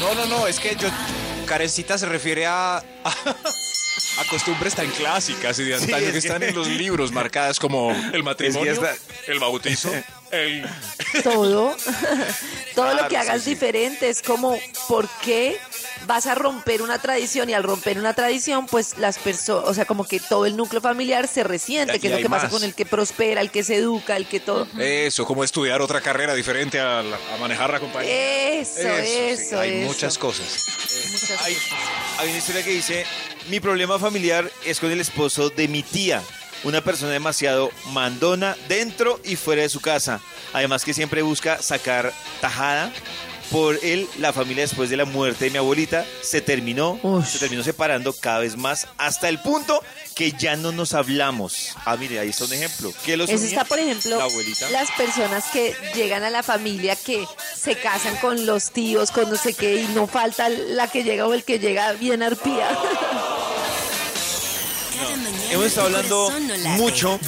No, 0.00 0.14
no, 0.14 0.26
no, 0.26 0.46
es 0.46 0.58
que 0.58 0.76
yo. 0.76 0.88
Karencita 1.46 1.96
se 1.96 2.06
refiere 2.06 2.46
a. 2.46 2.82
a, 4.18 4.24
costumbres 4.24 4.74
tan 4.74 4.90
clásicas 4.90 5.58
y 5.58 5.64
de 5.64 5.74
antaño 5.74 6.06
es 6.06 6.12
que 6.12 6.18
están 6.18 6.40
que- 6.40 6.48
en 6.48 6.54
los 6.54 6.68
libros 6.68 7.12
marcadas 7.12 7.58
como 7.58 7.90
el 8.12 8.22
matrimonio, 8.22 8.72
está- 8.72 8.96
el 9.26 9.38
bautizo, 9.38 9.90
el. 10.30 10.66
todo, 11.22 11.76
todo 12.74 12.86
lo 12.90 12.92
Claro, 12.92 13.08
que 13.08 13.16
hagas 13.16 13.38
sí, 13.38 13.44
sí. 13.44 13.50
diferente 13.50 14.08
es 14.08 14.22
como, 14.22 14.58
¿por 14.88 15.08
qué 15.22 15.58
vas 16.06 16.26
a 16.26 16.34
romper 16.34 16.82
una 16.82 16.98
tradición? 17.00 17.48
Y 17.50 17.54
al 17.54 17.62
romper 17.62 17.98
una 17.98 18.14
tradición, 18.14 18.66
pues 18.66 18.98
las 18.98 19.18
personas, 19.18 19.64
o 19.68 19.74
sea, 19.74 19.84
como 19.84 20.04
que 20.06 20.20
todo 20.20 20.46
el 20.46 20.56
núcleo 20.56 20.80
familiar 20.80 21.26
se 21.28 21.44
resiente, 21.44 21.96
Y 21.96 22.00
que 22.00 22.08
es 22.08 22.12
lo 22.14 22.18
que 22.20 22.28
pasa 22.30 22.48
con 22.48 22.62
el 22.64 22.74
que 22.74 22.86
prospera, 22.86 23.40
el 23.40 23.50
que 23.50 23.64
se 23.64 23.76
educa, 23.76 24.16
el 24.16 24.26
que 24.28 24.40
todo. 24.40 24.66
Eso, 24.78 25.24
como 25.24 25.44
estudiar 25.44 25.80
otra 25.82 26.00
carrera 26.00 26.34
diferente 26.34 26.78
a, 26.78 27.02
la- 27.02 27.18
a 27.34 27.36
manejar 27.38 27.70
la 27.70 27.80
compañía. 27.80 28.10
Eso, 28.60 28.80
eso, 28.88 29.58
hay 29.60 29.70
eso. 29.78 29.86
muchas 29.88 30.18
cosas. 30.18 30.64
Muchas 31.10 31.40
Hay, 31.42 31.54
cosas. 31.54 31.78
hay 32.18 32.28
una 32.28 32.38
historia 32.38 32.62
que 32.64 32.70
dice, 32.70 33.04
mi 33.50 33.60
problema 33.60 33.98
familiar 33.98 34.50
es 34.64 34.80
con 34.80 34.90
el 34.90 35.00
esposo 35.00 35.50
de 35.50 35.68
mi 35.68 35.82
tía, 35.82 36.22
una 36.64 36.82
persona 36.82 37.12
demasiado 37.12 37.70
mandona 37.92 38.56
dentro 38.68 39.20
y 39.24 39.36
fuera 39.36 39.62
de 39.62 39.68
su 39.68 39.80
casa, 39.80 40.20
además 40.52 40.84
que 40.84 40.94
siempre 40.94 41.22
busca 41.22 41.62
sacar 41.62 42.12
tajada. 42.40 42.92
Por 43.50 43.78
él, 43.82 44.06
la 44.18 44.34
familia 44.34 44.64
después 44.64 44.90
de 44.90 44.96
la 44.98 45.06
muerte 45.06 45.46
de 45.46 45.50
mi 45.50 45.56
abuelita 45.56 46.04
se 46.22 46.42
terminó, 46.42 47.00
se 47.26 47.38
terminó 47.38 47.62
separando 47.64 48.12
cada 48.12 48.40
vez 48.40 48.56
más 48.58 48.86
hasta 48.98 49.30
el 49.30 49.38
punto 49.40 49.82
que 50.14 50.32
ya 50.32 50.54
no 50.56 50.70
nos 50.70 50.92
hablamos. 50.92 51.70
Ah, 51.86 51.96
mire, 51.96 52.18
ahí 52.18 52.28
está 52.28 52.44
un 52.44 52.52
ejemplo. 52.52 52.92
¿Qué 53.06 53.16
los 53.16 53.30
Eso 53.30 53.38
unía? 53.38 53.48
está, 53.50 53.64
por 53.64 53.78
ejemplo, 53.78 54.18
La 54.18 54.24
abuelita. 54.24 54.68
las 54.70 54.90
personas 54.90 55.44
que 55.50 55.74
llegan 55.94 56.24
a 56.24 56.30
la 56.30 56.42
familia 56.42 56.94
que 56.94 57.24
se 57.56 57.74
casan 57.76 58.16
con 58.16 58.44
los 58.44 58.70
tíos, 58.70 59.10
con 59.10 59.30
no 59.30 59.36
sé 59.36 59.54
qué, 59.54 59.76
y 59.82 59.86
no 59.94 60.06
falta 60.06 60.50
la 60.50 60.88
que 60.90 61.02
llega 61.02 61.26
o 61.26 61.32
el 61.32 61.42
que 61.44 61.58
llega 61.58 61.90
bien 61.92 62.22
arpía. 62.22 62.68
Hemos 65.50 65.66
estado 65.66 65.86
hablando 65.86 66.30
mucho 66.76 67.18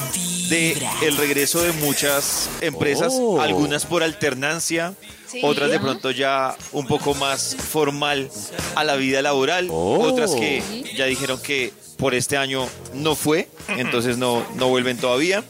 de 0.50 0.76
el 1.02 1.16
regreso 1.16 1.62
de 1.62 1.72
muchas 1.72 2.50
empresas, 2.60 3.12
Oh. 3.16 3.40
algunas 3.40 3.86
por 3.86 4.02
alternancia, 4.02 4.94
Sí. 5.30 5.40
otras 5.44 5.70
de 5.70 5.78
pronto 5.78 6.10
ya 6.10 6.56
un 6.72 6.86
poco 6.86 7.14
más 7.14 7.54
formal 7.56 8.30
a 8.74 8.84
la 8.84 8.96
vida 8.96 9.22
laboral, 9.22 9.68
Oh. 9.70 10.00
otras 10.00 10.32
que 10.32 10.62
ya 10.96 11.04
dijeron 11.06 11.40
que 11.40 11.72
por 11.98 12.14
este 12.14 12.36
año 12.36 12.68
no 12.94 13.14
fue, 13.14 13.48
entonces 13.68 14.16
no, 14.16 14.44
no 14.56 14.68
vuelven 14.68 14.96
todavía. 14.98 15.44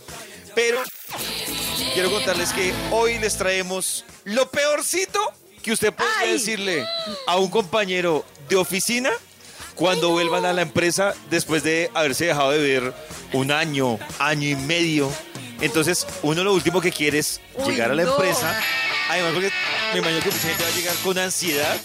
Pero 0.54 0.78
quiero 1.94 2.10
contarles 2.10 2.52
que 2.52 2.72
hoy 2.90 3.18
les 3.18 3.36
traemos 3.36 4.04
lo 4.24 4.50
peorcito 4.50 5.18
que 5.62 5.72
usted 5.72 5.92
podría 5.92 6.14
¡Ay! 6.22 6.32
decirle 6.32 6.84
a 7.26 7.36
un 7.36 7.48
compañero 7.48 8.24
de 8.48 8.56
oficina 8.56 9.10
cuando 9.74 10.10
vuelvan 10.10 10.44
a 10.44 10.52
la 10.52 10.62
empresa 10.62 11.14
después 11.30 11.62
de 11.62 11.90
haberse 11.94 12.26
dejado 12.26 12.50
de 12.50 12.58
ver 12.58 12.92
un 13.32 13.50
año, 13.52 13.98
año 14.18 14.48
y 14.48 14.56
medio. 14.56 15.10
Entonces, 15.60 16.06
uno 16.22 16.42
lo 16.42 16.52
último 16.54 16.80
que 16.80 16.90
quiere 16.90 17.18
es 17.18 17.40
Uy, 17.54 17.72
llegar 17.72 17.90
a 17.90 17.94
la 17.94 18.04
no. 18.04 18.12
empresa. 18.12 18.60
Además, 19.10 19.32
porque 19.32 19.52
me 19.92 19.98
imagino 19.98 20.20
que 20.22 20.30
mucha 20.30 20.48
gente 20.48 20.62
va 20.62 20.68
a 20.68 20.72
llegar 20.72 20.94
con 21.02 21.18
ansiedad 21.18 21.76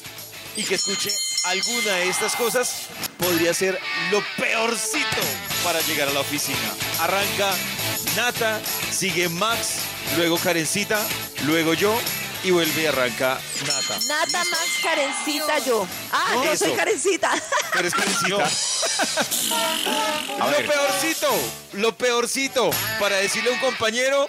y 0.55 0.63
que 0.63 0.75
escuche 0.75 1.09
alguna 1.45 1.95
de 1.95 2.09
estas 2.09 2.35
cosas 2.35 2.83
podría 3.17 3.51
ser 3.51 3.79
lo 4.11 4.23
peorcito 4.37 5.21
para 5.63 5.81
llegar 5.81 6.07
a 6.07 6.13
la 6.13 6.19
oficina. 6.19 6.57
Arranca 6.99 7.51
Nata, 8.15 8.61
sigue 8.91 9.27
Max, 9.27 9.79
luego 10.17 10.37
Karencita, 10.37 11.03
luego 11.47 11.73
yo 11.73 11.99
y 12.45 12.51
vuelve 12.51 12.83
y 12.83 12.85
arranca 12.85 13.39
Nata. 13.65 13.99
Nata 14.07 14.43
más 14.45 14.67
Karencita 14.83 15.59
yo. 15.59 15.87
Ah, 16.11 16.31
No, 16.35 16.45
yo 16.45 16.55
soy 16.55 16.67
eso. 16.69 16.77
Karencita. 16.77 17.31
Pero 17.73 17.87
es 17.87 17.93
Karencita. 17.95 18.49
A 20.39 20.51
lo 20.51 20.57
peorcito, 20.57 21.27
lo 21.73 21.95
peorcito 21.97 22.69
para 22.99 23.15
decirle 23.17 23.49
a 23.49 23.53
un 23.53 23.59
compañero 23.59 24.27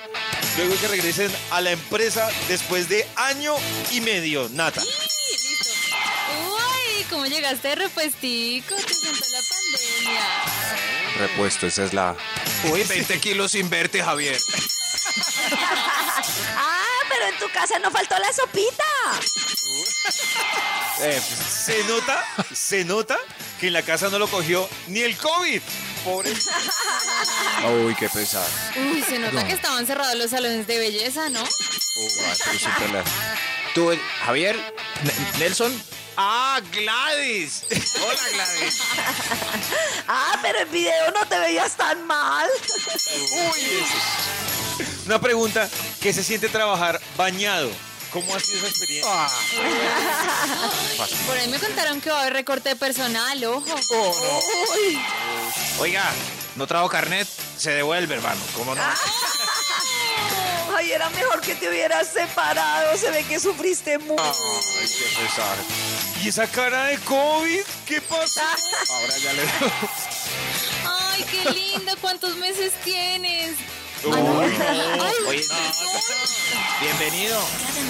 luego 0.57 0.81
que 0.81 0.89
regresen 0.89 1.31
a 1.51 1.61
la 1.61 1.73
empresa 1.73 2.29
después 2.49 2.89
de 2.89 3.07
año 3.17 3.55
y 3.93 4.01
medio. 4.01 4.49
Nata. 4.51 4.81
Listo. 4.83 5.69
Uy, 6.49 7.05
¿cómo 7.11 7.27
llegaste 7.27 7.69
de 7.69 7.75
repuestico? 7.75 8.75
Te 8.77 8.95
sentó 8.95 9.25
la 9.31 9.41
pandemia. 9.51 10.27
Repuesto, 11.19 11.67
esa 11.67 11.85
es 11.85 11.93
la. 11.93 12.17
Uy, 12.71 12.83
20 12.83 13.21
kilos 13.21 13.53
sin 13.53 13.69
verte, 13.69 14.03
Javier. 14.03 14.39
Ah, 16.57 16.99
pero 17.09 17.27
en 17.29 17.39
tu 17.39 17.49
casa 17.51 17.79
no 17.79 17.91
faltó 17.91 18.19
la 18.19 18.33
sopita. 18.33 18.85
Eh, 21.03 21.21
Se 21.49 21.85
nota, 21.85 22.25
se 22.55 22.85
nota 22.85 23.17
que 23.61 23.67
en 23.69 23.73
la 23.75 23.83
casa 23.83 24.09
no 24.09 24.19
lo 24.19 24.29
cogió 24.29 24.69
ni 24.89 25.01
el 25.01 25.17
COVID. 25.17 25.61
Pobre. 26.05 26.33
uy, 27.85 27.95
qué 27.97 28.09
pesado. 28.09 28.47
Uy, 28.77 29.03
se 29.03 29.19
nota 29.19 29.45
que 29.47 29.55
estaban 29.55 29.87
cerrados 29.87 30.15
los 30.17 30.31
salones 30.31 30.67
de 30.67 30.79
belleza, 30.79 31.29
¿no? 31.31 31.43
Uy, 31.43 32.11
la- 32.93 33.05
Tú, 33.75 33.93
Javier, 34.25 34.57
N- 35.03 35.13
Nelson. 35.39 35.83
Ah, 36.17 36.61
Gladys. 36.73 37.65
Hola, 38.01 38.21
Gladys. 38.33 38.81
Ah, 40.09 40.39
pero 40.41 40.61
en 40.61 40.71
video 40.71 41.11
no 41.11 41.27
te 41.27 41.39
veías 41.39 41.77
tan 41.77 42.07
mal. 42.07 42.49
Una 45.06 45.21
pregunta, 45.21 45.68
¿qué 46.00 46.12
se 46.12 46.23
siente 46.23 46.49
trabajar 46.49 47.00
bañado? 47.16 47.71
¿Cómo 48.12 48.35
ha 48.35 48.40
sido 48.40 48.59
esa 48.59 48.68
experiencia? 48.68 49.12
Ah, 49.12 49.28
Por 51.26 51.37
ahí 51.37 51.49
me 51.49 51.59
contaron 51.59 52.00
que 52.00 52.11
va 52.11 52.18
a 52.18 52.21
haber 52.23 52.33
recorte 52.33 52.71
de 52.71 52.76
personal, 52.76 53.45
ojo. 53.45 53.64
Uy, 53.64 54.99
Oiga, 55.80 56.04
no 56.54 56.66
trajo 56.66 56.88
carnet, 56.88 57.28
se 57.59 57.73
devuelve, 57.73 58.14
hermano. 58.14 58.40
¿Cómo 58.54 58.75
no? 58.75 58.80
ay, 60.76 60.92
era 60.92 61.11
mejor 61.11 61.40
que 61.40 61.54
te 61.56 61.68
hubieras 61.68 62.09
separado. 62.12 62.97
Se 62.97 63.11
ve 63.11 63.25
que 63.25 63.38
sufriste 63.40 63.99
mucho. 63.99 64.23
Ay, 64.23 64.88
qué 64.88 65.23
pesar. 65.23 65.56
¿Y 66.23 66.28
esa 66.28 66.47
cara 66.47 66.85
de 66.87 66.99
COVID? 66.99 67.61
¿Qué 67.87 68.00
pasa? 68.00 68.45
Ahora 68.90 69.18
ya 69.18 69.33
le 69.33 69.42
Ay, 71.12 71.25
qué 71.30 71.50
lindo. 71.50 71.92
¿Cuántos 72.00 72.37
meses 72.37 72.73
tienes? 72.85 73.56
Uy, 74.05 74.12
Ay, 74.15 75.15
Oye, 75.26 75.45
bienvenido. 76.81 77.41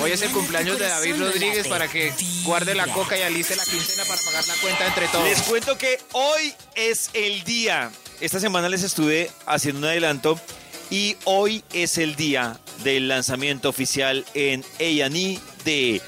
Hoy 0.02 0.12
es 0.12 0.22
el 0.22 0.30
cumpleaños 0.30 0.78
de 0.78 0.86
David 0.86 1.16
Rodríguez 1.18 1.66
para 1.68 1.88
que 1.88 2.12
guarde 2.44 2.74
la 2.74 2.86
coca 2.86 3.18
y 3.18 3.22
aliste 3.22 3.56
la 3.56 3.64
quincena 3.64 4.04
para 4.04 4.20
pagar 4.22 4.46
la 4.46 4.54
cuenta 4.54 4.86
entre 4.86 5.08
todos. 5.08 5.24
Les 5.24 5.42
cuento 5.42 5.76
que 5.76 5.98
hoy 6.12 6.54
es 6.74 7.10
el 7.12 7.42
día. 7.44 7.90
Esta 8.20 8.40
semana 8.40 8.68
les 8.68 8.82
estuve 8.82 9.30
haciendo 9.46 9.80
un 9.80 9.84
adelanto 9.86 10.40
y 10.90 11.16
hoy 11.24 11.64
es 11.72 11.98
el 11.98 12.14
día 12.16 12.58
del 12.84 13.08
lanzamiento 13.08 13.68
oficial 13.68 14.24
en 14.34 14.64
A&E 14.78 15.38
de 15.64 16.00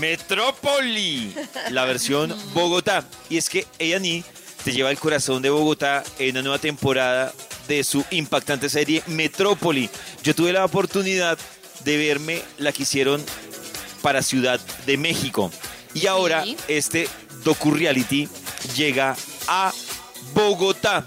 Metrópoli, 0.00 1.34
la 1.70 1.84
versión 1.84 2.34
Bogotá. 2.54 3.04
Y 3.28 3.36
es 3.36 3.48
que 3.50 3.66
A&E 3.78 4.24
te 4.64 4.72
lleva 4.72 4.90
el 4.90 4.98
corazón 4.98 5.42
de 5.42 5.50
Bogotá 5.50 6.02
en 6.18 6.30
una 6.30 6.42
nueva 6.42 6.58
temporada 6.58 7.32
de 7.68 7.84
su 7.84 8.04
impactante 8.10 8.68
serie 8.68 9.02
Metrópoli. 9.06 9.88
Yo 10.22 10.34
tuve 10.34 10.52
la 10.52 10.64
oportunidad 10.64 11.38
de 11.84 11.96
verme 11.96 12.42
la 12.58 12.72
que 12.72 12.82
hicieron 12.84 13.24
para 14.02 14.22
Ciudad 14.22 14.60
de 14.86 14.96
México. 14.96 15.50
Y 15.94 16.06
ahora 16.06 16.42
Sí. 16.44 16.56
este 16.68 17.08
docu-reality 17.44 18.28
llega 18.76 19.16
a 19.48 19.72
Bogotá. 20.34 21.06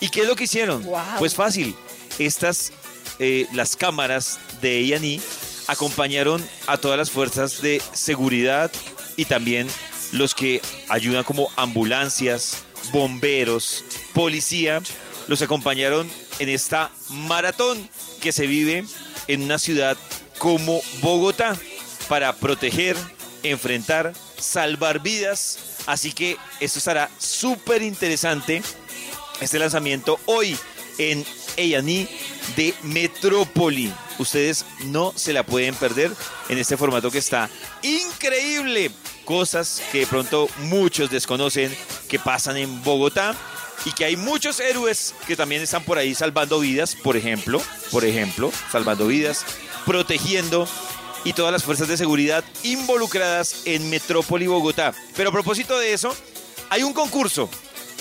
¿Y 0.00 0.08
qué 0.10 0.20
es 0.22 0.26
lo 0.28 0.36
que 0.36 0.44
hicieron? 0.44 0.86
Pues 1.18 1.34
fácil. 1.34 1.74
Estas, 2.18 2.72
eh, 3.18 3.46
las 3.52 3.76
cámaras 3.76 4.38
de 4.60 4.94
A&E 4.94 5.20
acompañaron 5.66 6.44
a 6.66 6.76
todas 6.78 6.96
las 6.98 7.10
fuerzas 7.10 7.60
de 7.60 7.82
seguridad 7.92 8.70
y 9.16 9.24
también 9.24 9.68
los 10.12 10.34
que 10.34 10.62
ayudan 10.88 11.24
como 11.24 11.50
ambulancias, 11.56 12.58
bomberos, 12.92 13.84
policía, 14.14 14.80
los 15.28 15.42
acompañaron 15.42 16.10
en 16.38 16.48
esta 16.48 16.90
maratón 17.10 17.88
que 18.20 18.32
se 18.32 18.46
vive 18.46 18.84
en 19.28 19.42
una 19.42 19.58
ciudad 19.58 19.96
como 20.38 20.80
Bogotá 21.00 21.56
para 22.08 22.32
proteger, 22.34 22.96
enfrentar, 23.42 24.14
salvar 24.38 25.00
vidas. 25.00 25.58
Así 25.86 26.12
que 26.12 26.36
esto 26.60 26.78
estará 26.78 27.10
súper 27.18 27.82
interesante. 27.82 28.62
Este 29.40 29.58
lanzamiento 29.58 30.18
hoy 30.26 30.56
en 30.96 31.24
A&E 31.56 32.08
de 32.56 32.74
Metrópoli. 32.82 33.92
Ustedes 34.18 34.64
no 34.86 35.12
se 35.14 35.32
la 35.32 35.44
pueden 35.44 35.74
perder 35.74 36.10
en 36.48 36.58
este 36.58 36.76
formato 36.76 37.10
que 37.10 37.18
está 37.18 37.48
increíble. 37.82 38.90
Cosas 39.24 39.82
que 39.92 40.00
de 40.00 40.06
pronto 40.06 40.48
muchos 40.62 41.10
desconocen 41.10 41.76
que 42.08 42.18
pasan 42.18 42.56
en 42.56 42.82
Bogotá 42.82 43.36
y 43.84 43.92
que 43.92 44.04
hay 44.04 44.16
muchos 44.16 44.58
héroes 44.60 45.14
que 45.26 45.36
también 45.36 45.62
están 45.62 45.84
por 45.84 45.98
ahí 45.98 46.14
salvando 46.14 46.60
vidas, 46.60 46.94
por 46.96 47.16
ejemplo, 47.16 47.62
por 47.90 48.04
ejemplo, 48.04 48.52
salvando 48.70 49.06
vidas, 49.06 49.44
protegiendo 49.86 50.68
y 51.24 51.32
todas 51.32 51.52
las 51.52 51.64
fuerzas 51.64 51.88
de 51.88 51.96
seguridad 51.96 52.44
involucradas 52.62 53.62
en 53.64 53.90
Metrópoli 53.90 54.46
Bogotá. 54.46 54.94
Pero 55.16 55.30
a 55.30 55.32
propósito 55.32 55.78
de 55.78 55.92
eso, 55.92 56.14
hay 56.70 56.82
un 56.82 56.92
concurso, 56.92 57.44
un 57.44 57.50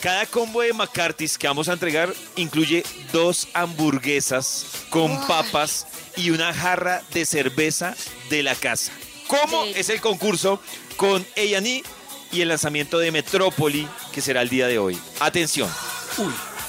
Cada 0.00 0.26
combo 0.26 0.62
de 0.62 0.72
McCarthy's 0.72 1.36
que 1.36 1.46
vamos 1.46 1.68
a 1.68 1.74
entregar 1.74 2.12
incluye 2.36 2.84
dos 3.12 3.48
hamburguesas 3.54 4.66
con 4.90 5.26
papas 5.26 5.86
y 6.16 6.30
una 6.30 6.52
jarra 6.54 7.02
de 7.12 7.26
cerveza 7.26 7.94
de 8.30 8.42
la 8.42 8.54
casa. 8.54 8.92
¿Cómo 9.26 9.64
es 9.64 9.88
el 9.90 10.00
concurso 10.00 10.60
con 10.96 11.26
A&E 11.36 11.82
y 12.32 12.40
el 12.40 12.48
lanzamiento 12.48 12.98
de 12.98 13.10
Metrópoli 13.10 13.88
que 14.12 14.20
será 14.20 14.42
el 14.42 14.48
día 14.48 14.66
de 14.66 14.78
hoy? 14.78 14.98
Atención. 15.20 15.70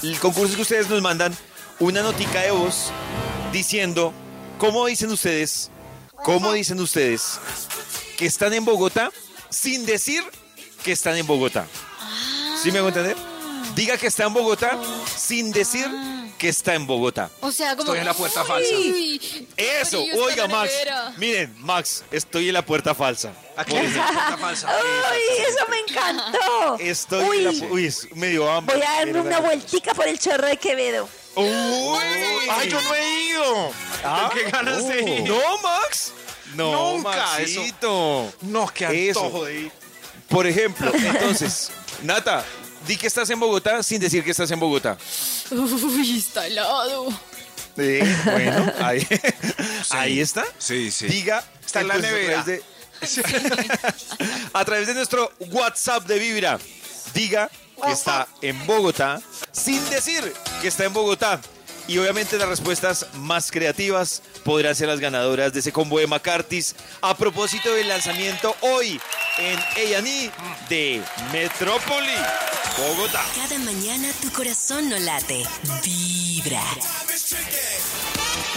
El 0.02 0.18
concurso 0.18 0.56
que 0.56 0.62
ustedes 0.62 0.88
nos 0.88 1.00
mandan 1.00 1.36
una 1.80 2.02
notica 2.02 2.40
de 2.42 2.50
voz 2.50 2.90
diciendo 3.52 4.12
cómo 4.58 4.86
dicen 4.86 5.10
ustedes, 5.10 5.70
cómo 6.24 6.52
dicen 6.52 6.80
ustedes 6.80 7.38
que 8.16 8.26
están 8.26 8.52
en 8.52 8.64
Bogotá 8.64 9.12
sin 9.48 9.86
decir 9.86 10.22
que 10.82 10.92
están 10.92 11.16
en 11.16 11.26
Bogotá. 11.26 11.66
¿Sí 12.62 12.72
me 12.72 12.78
hago 12.78 12.88
entender? 12.88 13.16
Diga 13.74 13.96
que 13.96 14.06
está 14.08 14.24
en 14.24 14.34
Bogotá 14.34 14.78
sin 15.16 15.52
decir 15.52 15.86
que 16.36 16.48
está 16.48 16.74
en 16.74 16.86
Bogotá. 16.86 17.30
O 17.40 17.50
sea, 17.52 17.70
como. 17.76 17.82
Estoy 17.82 17.98
en 18.00 18.04
la 18.06 18.14
puerta 18.14 18.44
falsa. 18.44 18.74
Uy, 18.74 19.48
Eso, 19.56 20.02
oiga 20.20 20.46
Max. 20.48 20.72
Miren, 21.16 21.54
Max, 21.58 22.02
estoy 22.10 22.48
en 22.48 22.54
la 22.54 22.64
puerta 22.64 22.94
falsa. 22.94 23.32
Aquí 23.56 23.76
es 23.76 23.94
la 23.94 24.06
puerta 24.06 24.36
falsa. 24.38 24.68
¡Uy, 24.68 25.44
eso 25.46 25.66
me 25.68 25.78
encantó! 25.80 26.76
Estoy 26.80 27.24
Uy, 27.24 27.38
en 27.38 27.44
la 27.60 27.66
Uy, 27.66 27.86
es 27.86 28.08
medio 28.14 28.50
hambre. 28.50 28.76
voy 28.76 28.84
a 28.84 28.90
darme 28.96 29.20
una 29.20 29.40
vueltica 29.40 29.94
por 29.94 30.06
el 30.08 30.18
chorro 30.18 30.46
de 30.46 30.56
Quevedo. 30.56 31.08
Uy, 31.36 31.46
¡Ay, 32.50 32.68
yo 32.68 32.80
no 32.80 32.94
he 32.94 33.22
ido! 33.30 33.70
Ah, 34.04 34.30
¡Qué 34.32 34.50
ganas 34.50 34.86
de 34.88 35.02
ir! 35.02 35.28
No, 35.28 35.58
Max. 35.58 36.12
No, 36.54 36.94
Nunca, 36.94 37.40
eso- 37.40 37.60
Maxito. 37.60 38.32
No, 38.42 38.66
qué 38.68 39.10
Eso. 39.10 39.20
antojo 39.24 39.44
de 39.44 39.54
ir. 39.60 39.72
Por 40.28 40.46
ejemplo, 40.46 40.90
entonces, 40.94 41.70
Nata, 42.02 42.44
di 42.88 42.96
que 42.96 43.06
estás 43.06 43.28
en 43.28 43.38
Bogotá 43.38 43.82
sin 43.82 44.00
decir 44.00 44.24
que 44.24 44.30
estás 44.30 44.50
en 44.50 44.58
Bogotá. 44.58 44.96
Uy, 45.50 46.18
está 46.18 46.46
helado. 46.46 47.08
Eh, 47.76 48.16
bueno, 48.24 48.72
ahí, 48.80 49.06
ahí 49.90 50.20
está. 50.20 50.44
Sí, 50.58 50.90
sí. 50.90 51.06
Diga. 51.06 51.44
Está 51.64 51.82
en 51.82 51.88
la 51.88 51.96
entonces, 51.96 52.18
nevera. 52.18 52.40
A 52.40 52.44
través, 52.44 52.64
de, 53.16 54.52
a 54.54 54.64
través 54.64 54.86
de 54.88 54.94
nuestro 54.94 55.30
WhatsApp 55.50 56.06
de 56.06 56.18
Vibra, 56.18 56.58
diga 57.12 57.50
que 57.84 57.92
está 57.92 58.26
en 58.42 58.66
Bogotá 58.66 59.20
sin 59.52 59.88
decir 59.90 60.32
que 60.60 60.68
está 60.68 60.84
en 60.84 60.94
Bogotá. 60.94 61.40
Y 61.86 61.96
obviamente 61.96 62.36
las 62.36 62.48
respuestas 62.48 63.06
más 63.14 63.50
creativas 63.50 64.22
podrán 64.44 64.74
ser 64.74 64.88
las 64.88 65.00
ganadoras 65.00 65.54
de 65.54 65.60
ese 65.60 65.72
combo 65.72 65.98
de 65.98 66.06
McCarthy's 66.06 66.74
a 67.00 67.16
propósito 67.16 67.72
del 67.72 67.88
lanzamiento 67.88 68.54
hoy 68.60 69.00
en 69.38 69.58
A&E 69.58 70.30
de 70.68 71.02
Metrópoli, 71.32 72.12
Bogotá. 72.78 73.24
Cada 73.34 73.58
mañana 73.58 74.08
tu 74.22 74.30
corazón 74.30 74.88
no 74.88 74.98
late. 74.98 75.44
Vibra. 75.84 76.62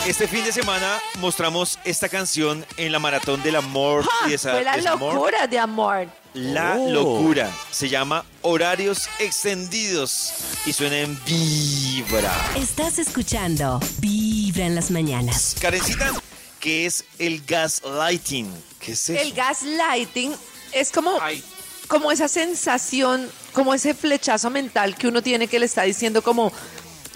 Este 0.06 0.28
fin 0.28 0.44
de 0.46 0.52
semana 0.52 1.00
mostramos 1.20 1.80
esta 1.86 2.08
canción 2.10 2.66
en 2.78 2.92
la 2.92 3.00
maratón 3.00 3.42
del 3.42 3.56
amor 3.56 4.04
¡Ja! 4.06 4.28
y 4.28 4.32
desa- 4.34 4.52
Fue 4.52 4.64
la 4.64 4.76
desamor. 4.76 5.16
locura 5.16 5.48
de 5.48 5.60
amor. 5.60 6.08
La 6.34 6.76
Oh. 6.78 6.90
locura. 6.92 7.52
Se 7.72 7.90
llama 7.90 8.24
Horarios 8.42 9.10
Extendidos 9.20 10.32
y 10.66 10.74
suena 10.74 11.00
en 11.00 11.20
Vibra. 11.26 12.34
Estás 12.56 13.00
escuchando 13.00 13.80
Vibra 14.00 14.66
en 14.66 14.76
las 14.76 14.92
mañanas. 14.92 15.56
Karencita, 15.60 16.12
¿qué 16.60 16.86
es 16.86 17.04
el 17.20 17.44
gaslighting? 17.46 18.52
¿Qué 18.80 18.92
es 18.94 19.10
eso? 19.10 19.20
El 19.22 19.34
gaslighting 19.34 20.34
es 20.72 20.92
como, 20.92 21.20
Ay. 21.22 21.44
como 21.88 22.12
esa 22.12 22.28
sensación, 22.28 23.30
como 23.54 23.74
ese 23.74 23.94
flechazo 23.94 24.50
mental 24.50 24.96
que 24.96 25.08
uno 25.08 25.22
tiene 25.22 25.48
que 25.48 25.60
le 25.60 25.66
está 25.66 25.84
diciendo 25.84 26.22
como 26.22 26.52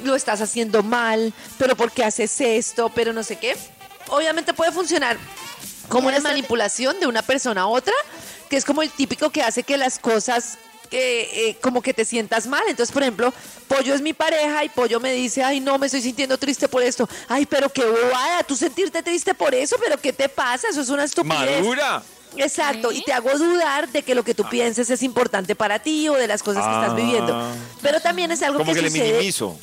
lo 0.03 0.15
estás 0.15 0.41
haciendo 0.41 0.83
mal, 0.83 1.33
pero 1.57 1.75
¿por 1.75 1.91
qué 1.91 2.03
haces 2.03 2.39
esto? 2.41 2.91
Pero 2.93 3.13
no 3.13 3.23
sé 3.23 3.37
qué. 3.37 3.55
Obviamente 4.09 4.53
puede 4.53 4.71
funcionar 4.71 5.17
como 5.89 6.07
una 6.07 6.19
manipulación 6.19 6.99
de 6.99 7.07
una 7.07 7.21
persona 7.21 7.61
a 7.61 7.67
otra, 7.67 7.93
que 8.49 8.57
es 8.57 8.65
como 8.65 8.81
el 8.81 8.91
típico 8.91 9.29
que 9.29 9.41
hace 9.41 9.63
que 9.63 9.77
las 9.77 9.99
cosas 9.99 10.57
que 10.89 11.49
eh, 11.49 11.57
como 11.61 11.81
que 11.81 11.93
te 11.93 12.05
sientas 12.05 12.47
mal. 12.47 12.63
Entonces, 12.67 12.93
por 12.93 13.01
ejemplo, 13.01 13.33
Pollo 13.67 13.93
es 13.93 14.01
mi 14.01 14.13
pareja 14.13 14.63
y 14.63 14.69
Pollo 14.69 14.99
me 14.99 15.13
dice, 15.13 15.43
ay, 15.43 15.59
no, 15.59 15.77
me 15.77 15.87
estoy 15.87 16.01
sintiendo 16.01 16.37
triste 16.37 16.67
por 16.67 16.83
esto. 16.83 17.09
Ay, 17.27 17.45
pero 17.45 17.69
qué 17.69 17.85
bobada, 17.85 18.43
tú 18.43 18.55
sentirte 18.55 19.01
triste 19.01 19.33
por 19.33 19.55
eso, 19.55 19.77
pero 19.83 19.99
¿qué 19.99 20.13
te 20.13 20.29
pasa? 20.29 20.67
Eso 20.69 20.81
es 20.81 20.89
una 20.89 21.03
estupidez. 21.03 21.61
Madura. 21.61 22.03
Exacto, 22.37 22.91
y 22.91 23.01
te 23.03 23.13
hago 23.13 23.37
dudar 23.37 23.89
de 23.89 24.03
que 24.03 24.15
lo 24.15 24.23
que 24.23 24.33
tú 24.33 24.43
pienses 24.49 24.89
es 24.89 25.03
importante 25.03 25.55
para 25.55 25.79
ti 25.79 26.07
o 26.09 26.13
de 26.15 26.27
las 26.27 26.43
cosas 26.43 26.63
que 26.65 26.71
estás 26.73 26.91
Ah. 26.91 26.95
viviendo. 26.95 27.51
Pero 27.81 27.99
también 27.99 28.31
es 28.31 28.41
algo 28.41 28.59
Como 28.59 28.71
que, 28.73 28.77
que 28.79 28.83
le 28.83 28.89
sucede. 28.91 29.11
minimizo. 29.13 29.57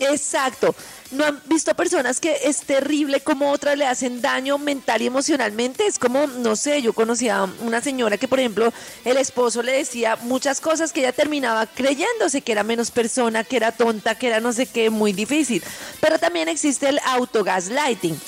Exacto. 0.00 0.74
¿No 1.12 1.26
han 1.26 1.40
visto 1.44 1.74
personas 1.74 2.18
que 2.18 2.34
es 2.44 2.62
terrible 2.62 3.20
como 3.20 3.50
otras 3.52 3.76
le 3.76 3.86
hacen 3.86 4.20
daño 4.22 4.56
mental 4.58 5.02
y 5.02 5.06
emocionalmente? 5.06 5.86
Es 5.86 5.98
como, 5.98 6.26
no 6.26 6.56
sé, 6.56 6.80
yo 6.82 6.92
conocía 6.94 7.36
a 7.40 7.48
una 7.60 7.80
señora 7.82 8.16
que, 8.16 8.26
por 8.26 8.40
ejemplo, 8.40 8.72
el 9.04 9.16
esposo 9.18 9.62
le 9.62 9.72
decía 9.72 10.16
muchas 10.22 10.60
cosas 10.60 10.92
que 10.92 11.00
ella 11.00 11.12
terminaba 11.12 11.66
creyéndose 11.66 12.40
que 12.40 12.52
era 12.52 12.64
menos 12.64 12.90
persona, 12.90 13.44
que 13.44 13.56
era 13.56 13.70
tonta, 13.72 14.14
que 14.16 14.28
era 14.28 14.40
no 14.40 14.52
sé 14.52 14.66
qué, 14.66 14.88
muy 14.90 15.12
difícil. 15.12 15.62
Pero 16.00 16.18
también 16.18 16.48
existe 16.48 16.88
el 16.88 16.98
autogaslighting. 17.04 18.18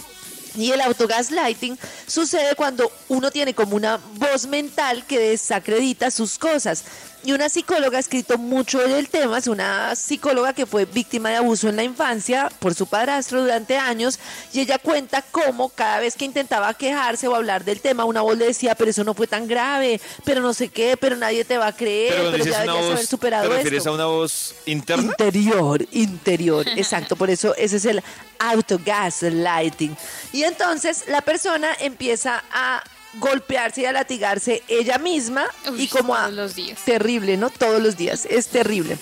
Y 0.56 0.70
el 0.70 0.80
autogaslighting 0.80 1.78
sucede 2.06 2.54
cuando 2.54 2.90
uno 3.08 3.30
tiene 3.30 3.54
como 3.54 3.76
una 3.76 3.98
voz 4.14 4.46
mental 4.46 5.04
que 5.06 5.18
desacredita 5.18 6.10
sus 6.10 6.38
cosas. 6.38 6.84
Y 7.24 7.32
una 7.32 7.48
psicóloga 7.48 7.96
ha 7.96 8.00
escrito 8.00 8.36
mucho 8.36 8.80
del 8.80 9.08
tema, 9.08 9.38
es 9.38 9.46
una 9.46 9.96
psicóloga 9.96 10.52
que 10.52 10.66
fue 10.66 10.84
víctima 10.84 11.30
de 11.30 11.36
abuso 11.36 11.70
en 11.70 11.76
la 11.76 11.82
infancia 11.82 12.50
por 12.58 12.74
su 12.74 12.86
padrastro 12.86 13.40
durante 13.40 13.78
años 13.78 14.18
y 14.52 14.60
ella 14.60 14.78
cuenta 14.78 15.22
cómo 15.30 15.70
cada 15.70 16.00
vez 16.00 16.16
que 16.16 16.26
intentaba 16.26 16.74
quejarse 16.74 17.26
o 17.26 17.34
hablar 17.34 17.64
del 17.64 17.80
tema, 17.80 18.04
una 18.04 18.20
voz 18.20 18.36
le 18.36 18.44
decía, 18.44 18.74
pero 18.74 18.90
eso 18.90 19.04
no 19.04 19.14
fue 19.14 19.26
tan 19.26 19.48
grave, 19.48 20.02
pero 20.24 20.42
no 20.42 20.52
sé 20.52 20.68
qué, 20.68 20.98
pero 20.98 21.16
nadie 21.16 21.46
te 21.46 21.56
va 21.56 21.68
a 21.68 21.72
creer, 21.74 22.12
Pero 22.14 22.44
ya 22.44 22.60
deberías 22.60 22.90
haber 22.90 23.06
superado 23.06 23.48
¿te 23.48 23.56
refieres 23.56 23.78
esto. 23.78 23.90
a 23.90 23.94
una 23.94 24.04
voz 24.04 24.54
interna? 24.66 25.04
Interior, 25.04 25.82
interior, 25.92 26.68
exacto, 26.76 27.16
por 27.16 27.30
eso 27.30 27.54
ese 27.56 27.78
es 27.78 27.86
el 27.86 28.02
autogaslighting. 28.38 29.96
Y 30.34 30.42
entonces 30.42 31.04
la 31.08 31.22
persona 31.22 31.68
empieza 31.80 32.44
a 32.52 32.84
golpearse 33.18 33.82
y 33.82 33.84
a 33.86 33.92
latigarse 33.92 34.62
ella 34.68 34.98
misma 34.98 35.46
Uy, 35.70 35.82
y 35.82 35.88
como 35.88 36.14
a 36.14 36.28
los 36.30 36.54
días. 36.54 36.80
terrible, 36.84 37.36
¿no? 37.36 37.50
Todos 37.50 37.82
los 37.82 37.96
días, 37.96 38.26
es 38.28 38.48
terrible. 38.48 38.98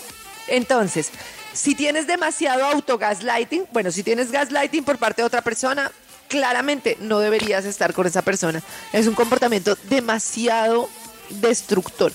Entonces, 0.48 1.10
si 1.52 1.74
tienes 1.74 2.06
demasiado 2.06 2.64
autogaslighting, 2.66 3.66
bueno, 3.72 3.90
si 3.90 4.02
tienes 4.02 4.30
gaslighting 4.30 4.84
por 4.84 4.98
parte 4.98 5.22
de 5.22 5.26
otra 5.26 5.42
persona, 5.42 5.90
claramente 6.28 6.96
no 7.00 7.18
deberías 7.18 7.64
estar 7.64 7.92
con 7.92 8.06
esa 8.06 8.22
persona. 8.22 8.62
Es 8.92 9.06
un 9.06 9.14
comportamiento 9.14 9.76
demasiado 9.84 10.88
destructor. 11.28 12.12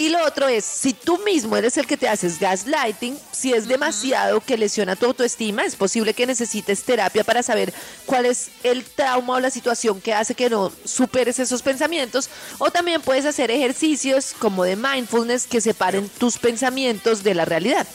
Y 0.00 0.08
lo 0.08 0.24
otro 0.24 0.48
es, 0.48 0.64
si 0.64 0.94
tú 0.94 1.18
mismo 1.26 1.58
eres 1.58 1.76
el 1.76 1.86
que 1.86 1.98
te 1.98 2.08
haces 2.08 2.40
gaslighting, 2.40 3.18
si 3.32 3.52
es 3.52 3.68
demasiado 3.68 4.40
que 4.40 4.56
lesiona 4.56 4.96
tu 4.96 5.04
autoestima, 5.04 5.62
es 5.66 5.76
posible 5.76 6.14
que 6.14 6.24
necesites 6.26 6.84
terapia 6.84 7.22
para 7.22 7.42
saber 7.42 7.70
cuál 8.06 8.24
es 8.24 8.48
el 8.62 8.82
trauma 8.82 9.34
o 9.34 9.40
la 9.40 9.50
situación 9.50 10.00
que 10.00 10.14
hace 10.14 10.34
que 10.34 10.48
no 10.48 10.72
superes 10.86 11.38
esos 11.38 11.60
pensamientos. 11.60 12.30
O 12.56 12.70
también 12.70 13.02
puedes 13.02 13.26
hacer 13.26 13.50
ejercicios 13.50 14.32
como 14.38 14.64
de 14.64 14.74
mindfulness 14.74 15.46
que 15.46 15.60
separen 15.60 16.08
tus 16.08 16.38
pensamientos 16.38 17.22
de 17.22 17.34
la 17.34 17.44
realidad. 17.44 17.86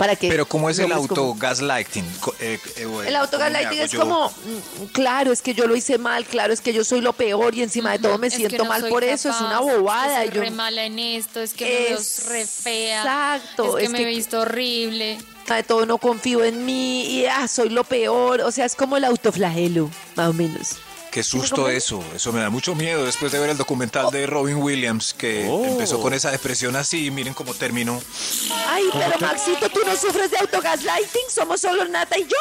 Para 0.00 0.16
que 0.16 0.28
Pero 0.30 0.46
¿cómo 0.46 0.70
es 0.70 0.78
el 0.78 0.86
digamos, 0.86 1.08
como- 1.08 1.20
auto 1.32 1.38
gaslighting? 1.38 2.06
Co- 2.20 2.34
eh, 2.40 2.58
eh, 2.76 2.86
bueno, 2.86 3.06
el 3.06 3.16
autogaslighting 3.16 3.68
¿cómo 3.68 3.76
me 3.78 3.84
es 3.84 3.90
yo? 3.92 4.00
como, 4.00 4.28
mm, 4.30 4.84
claro, 4.92 5.30
es 5.30 5.42
que 5.42 5.52
yo 5.52 5.66
lo 5.66 5.76
hice 5.76 5.98
mal, 5.98 6.24
claro, 6.24 6.54
es 6.54 6.62
que 6.62 6.72
yo 6.72 6.84
soy 6.84 7.02
lo 7.02 7.12
peor 7.12 7.54
y 7.54 7.62
encima 7.62 7.92
de 7.92 7.98
todo 7.98 8.16
me 8.16 8.28
Es 8.28 8.32
que 8.32 8.38
siento 8.38 8.64
no 8.64 8.70
mal 8.70 8.88
por 8.88 9.04
eso, 9.04 9.28
es 9.28 9.38
una 9.42 9.60
bobada. 9.60 10.20
que 10.22 10.24
y 10.24 10.28
soy 10.28 10.36
yo- 10.36 10.40
re 10.40 10.50
mala 10.52 10.84
en 10.86 10.98
esto, 10.98 11.40
es 11.40 11.52
que 11.52 11.66
me 11.66 11.70
veo 11.90 11.98
re 12.30 12.46
fea. 12.46 13.00
Exacto, 13.02 13.64
Es 13.68 13.74
que 13.76 13.84
es 13.84 13.90
me 13.90 13.98
que- 13.98 14.04
he 14.04 14.06
visto 14.06 14.40
horrible. 14.40 15.18
de 15.46 15.62
todo 15.64 15.84
no 15.84 15.98
confío 15.98 16.44
en 16.44 16.64
mí 16.64 17.02
y 17.04 17.26
ah, 17.26 17.46
soy 17.46 17.68
lo 17.68 17.84
peor. 17.84 18.40
O 18.40 18.50
sea, 18.52 18.64
es 18.64 18.74
como 18.74 18.96
el 18.96 19.04
autoflagelo, 19.04 19.90
más 20.16 20.28
o 20.30 20.32
menos. 20.32 20.76
Qué 21.10 21.22
¿Sí 21.24 21.36
me 21.38 21.42
susto 21.46 21.68
eso. 21.68 22.04
Eso 22.14 22.32
me 22.32 22.40
da 22.40 22.50
mucho 22.50 22.74
miedo 22.74 23.04
después 23.04 23.32
de 23.32 23.38
ver 23.40 23.50
el 23.50 23.56
documental 23.56 24.10
de 24.10 24.26
Robin 24.26 24.56
Williams 24.56 25.12
que 25.12 25.46
Oh. 25.50 25.64
empezó 25.64 26.00
con 26.00 26.14
esa 26.14 26.30
depresión 26.30 26.76
así 26.76 27.10
miren 27.10 27.34
cómo 27.34 27.52
terminó. 27.54 28.00
Ay, 28.68 28.84
pero 28.92 29.18
Maxito, 29.18 29.68
¿tú 29.70 29.80
no 29.84 29.96
sufres 29.96 30.30
de 30.30 30.38
autogaslighting? 30.38 31.22
¿Somos 31.28 31.60
solo 31.60 31.84
Nata 31.86 32.16
y 32.18 32.22
yo? 32.22 32.36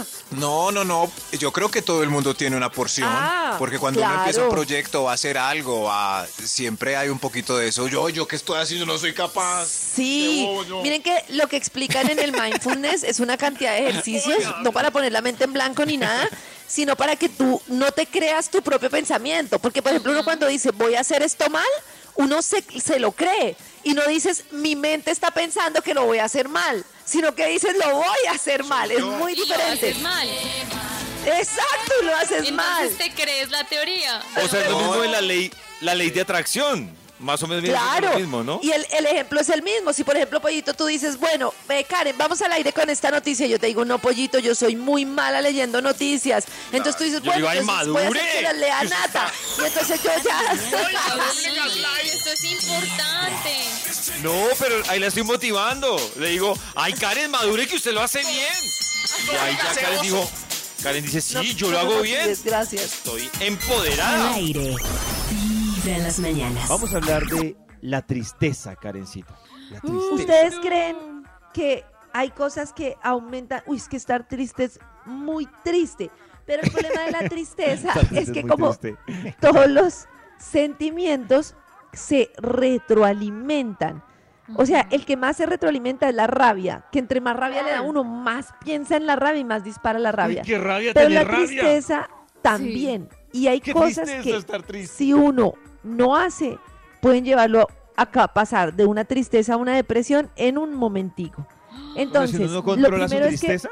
No, 0.30 0.70
no, 0.70 0.84
no. 0.84 1.10
Yo 1.32 1.52
creo 1.52 1.70
que 1.72 1.82
todo 1.82 2.04
el 2.04 2.08
mundo 2.08 2.34
tiene 2.34 2.56
una 2.56 2.70
porción. 2.70 3.08
Ah, 3.10 3.56
porque 3.58 3.80
cuando 3.80 3.98
uno 3.98 4.08
claro. 4.08 4.22
empieza 4.22 4.44
un 4.44 4.50
proyecto 4.54 5.02
o 5.02 5.08
a 5.08 5.14
hacer 5.14 5.36
algo, 5.36 5.90
a- 5.90 6.24
siempre 6.44 6.94
hay 6.96 7.08
un 7.08 7.18
poquito 7.18 7.56
de 7.58 7.66
eso. 7.68 7.88
Yo, 7.88 8.08
yo 8.10 8.28
que 8.28 8.36
estoy 8.36 8.60
haciendo, 8.60 8.86
no 8.86 8.96
soy 8.96 9.12
capaz. 9.12 9.66
Sí, 9.66 10.44
bobo. 10.46 10.82
miren 10.82 11.02
que 11.02 11.24
lo 11.30 11.48
que 11.48 11.56
explican 11.56 12.08
en 12.08 12.20
el 12.20 12.30
mindfulness 12.32 13.02
es 13.02 13.18
una 13.18 13.36
cantidad 13.36 13.72
de 13.74 13.80
ejercicios, 13.88 14.44
no 14.62 14.70
para 14.70 14.92
poner 14.92 15.10
la 15.10 15.20
mente 15.20 15.42
en 15.44 15.52
blanco 15.52 15.84
ni 15.84 15.96
nada, 15.96 16.28
sino 16.70 16.94
para 16.94 17.16
que 17.16 17.28
tú 17.28 17.60
no 17.66 17.90
te 17.90 18.06
creas 18.06 18.48
tu 18.48 18.62
propio 18.62 18.88
pensamiento. 18.88 19.58
Porque, 19.58 19.82
por 19.82 19.90
ejemplo, 19.90 20.12
uno 20.12 20.22
cuando 20.22 20.46
dice 20.46 20.70
voy 20.70 20.94
a 20.94 21.00
hacer 21.00 21.22
esto 21.22 21.50
mal, 21.50 21.66
uno 22.14 22.42
se, 22.42 22.62
se 22.80 23.00
lo 23.00 23.10
cree 23.10 23.56
y 23.82 23.92
no 23.92 24.06
dices 24.06 24.44
mi 24.52 24.76
mente 24.76 25.10
está 25.10 25.32
pensando 25.32 25.82
que 25.82 25.94
lo 25.94 26.04
voy 26.04 26.18
a 26.18 26.24
hacer 26.24 26.48
mal, 26.48 26.84
sino 27.04 27.34
que 27.34 27.46
dices 27.46 27.74
lo 27.76 27.96
voy 27.96 28.26
a 28.28 28.32
hacer 28.32 28.62
mal. 28.64 28.90
Es 28.92 29.02
muy 29.02 29.34
diferente. 29.34 29.90
haces 29.90 29.98
mal. 30.00 30.28
Exacto, 31.26 31.94
lo 32.02 32.14
haces 32.16 32.52
mal. 32.52 32.86
Entonces 32.86 33.14
te 33.14 33.20
crees 33.20 33.50
la 33.50 33.64
teoría. 33.64 34.22
O 34.36 34.46
sea, 34.46 34.62
es 34.62 34.70
lo 34.70 34.78
mismo 34.78 35.02
de 35.02 35.08
la 35.08 35.20
ley, 35.20 35.52
la 35.80 35.94
ley 35.96 36.10
de 36.10 36.20
atracción. 36.20 36.96
Más 37.20 37.42
o 37.42 37.46
menos 37.46 37.64
Claro. 37.64 38.12
lo 38.14 38.18
mismo, 38.18 38.42
¿no? 38.42 38.60
Y 38.62 38.70
el, 38.72 38.86
el 38.92 39.04
ejemplo 39.06 39.40
es 39.40 39.48
el 39.50 39.62
mismo. 39.62 39.92
Si, 39.92 40.04
por 40.04 40.16
ejemplo, 40.16 40.40
Pollito, 40.40 40.72
tú 40.74 40.86
dices, 40.86 41.18
bueno, 41.18 41.52
eh, 41.68 41.84
Karen, 41.84 42.16
vamos 42.16 42.40
al 42.40 42.50
aire 42.52 42.72
con 42.72 42.88
esta 42.88 43.10
noticia. 43.10 43.46
Yo 43.46 43.58
te 43.58 43.66
digo, 43.66 43.84
no, 43.84 43.98
Pollito, 43.98 44.38
yo 44.38 44.54
soy 44.54 44.74
muy 44.74 45.04
mala 45.04 45.42
leyendo 45.42 45.82
noticias. 45.82 46.44
Entonces 46.72 46.96
tú 46.96 47.04
dices, 47.04 47.20
Yo 47.22 47.30
bueno, 47.30 47.36
digo, 47.38 47.48
"Ay, 47.50 47.58
entonces 47.58 47.88
voy 47.92 48.02
a 48.02 48.08
hacer 48.08 48.14
madure". 48.22 48.32
que 48.38 48.42
las 48.42 48.56
lea 48.56 48.84
Nata. 48.84 49.32
Y 49.58 49.66
entonces 49.66 50.02
yo 50.02 50.10
ya... 50.24 50.56
Sí, 51.34 52.08
esto 52.08 52.30
es 52.30 52.44
importante. 52.44 53.56
No, 54.22 54.34
pero 54.58 54.82
ahí 54.88 54.98
la 54.98 55.06
estoy 55.08 55.22
motivando. 55.22 55.96
Le 56.16 56.28
digo, 56.30 56.54
ay, 56.74 56.92
Karen, 56.94 57.30
madure 57.30 57.66
que 57.66 57.76
usted 57.76 57.92
lo 57.92 58.00
hace 58.02 58.20
bien. 58.20 58.54
Y 59.26 59.36
ahí 59.36 59.56
ya 59.56 59.80
Karen 59.80 60.00
dijo, 60.00 60.30
Karen 60.82 61.04
dice, 61.04 61.20
sí, 61.20 61.34
No, 61.34 61.42
yo 61.42 61.66
no 61.66 61.72
lo 61.72 61.78
hago 61.80 62.00
bien. 62.02 62.34
Gracias. 62.44 62.82
Estoy 62.84 63.30
Al 63.40 63.42
empoderada. 63.42 64.34
aire. 64.34 64.74
Vibra 65.82 65.96
en 65.96 66.02
las 66.04 66.18
mañanas. 66.18 66.68
Vamos 66.68 66.92
a 66.94 66.96
hablar 66.98 67.24
de 67.26 67.56
la 67.80 68.02
tristeza, 68.02 68.76
Karencita. 68.76 69.34
La 69.70 69.80
tristeza. 69.80 70.14
¿Ustedes 70.14 70.54
creen 70.60 70.96
que 71.52 71.84
hay 72.12 72.30
cosas 72.30 72.72
que 72.72 72.96
aumentan? 73.02 73.62
Uy, 73.66 73.76
es 73.76 73.88
que 73.88 73.96
estar 73.96 74.26
triste 74.26 74.64
es 74.64 74.78
muy 75.06 75.48
triste. 75.64 76.10
Pero 76.46 76.62
el 76.62 76.70
problema 76.70 77.02
de 77.02 77.10
la 77.12 77.28
tristeza 77.28 77.92
es 78.12 78.30
que 78.30 78.42
como 78.46 78.74
triste. 78.74 78.98
todos 79.40 79.68
los 79.68 80.06
sentimientos 80.38 81.54
se 81.92 82.30
retroalimentan. 82.38 84.02
O 84.56 84.66
sea, 84.66 84.88
el 84.90 85.04
que 85.06 85.16
más 85.16 85.36
se 85.36 85.46
retroalimenta 85.46 86.08
es 86.08 86.14
la 86.14 86.26
rabia, 86.26 86.84
que 86.90 86.98
entre 86.98 87.20
más 87.20 87.36
rabia 87.36 87.62
le 87.62 87.70
da 87.70 87.78
a 87.78 87.82
uno, 87.82 88.02
más 88.02 88.48
piensa 88.64 88.96
en 88.96 89.06
la 89.06 89.14
rabia 89.14 89.40
y 89.40 89.44
más 89.44 89.62
dispara 89.62 90.00
la 90.00 90.10
rabia. 90.10 90.42
qué 90.42 90.58
rabia 90.58 90.92
Pero 90.92 91.08
la 91.10 91.22
rabia. 91.22 91.46
tristeza 91.46 92.10
también. 92.42 93.08
Y 93.32 93.46
hay 93.46 93.60
Qué 93.60 93.72
cosas 93.72 94.10
que 94.10 94.36
estar 94.36 94.64
triste. 94.64 94.92
si 94.92 95.12
uno 95.12 95.54
no 95.82 96.16
hace, 96.16 96.58
pueden 97.00 97.24
llevarlo 97.24 97.66
a 97.96 98.06
ca- 98.10 98.28
pasar 98.28 98.74
de 98.74 98.86
una 98.86 99.04
tristeza 99.04 99.54
a 99.54 99.56
una 99.56 99.74
depresión 99.74 100.30
en 100.36 100.58
un 100.58 100.74
momentico. 100.74 101.46
Entonces, 101.96 102.36
si 102.36 102.42
uno 102.42 102.52
no 102.52 102.58
lo 102.58 102.64
controla 102.64 103.08
su 103.08 103.10
primero 103.10 103.26
es 103.26 103.40
que 103.40 103.46
tristeza, 103.48 103.70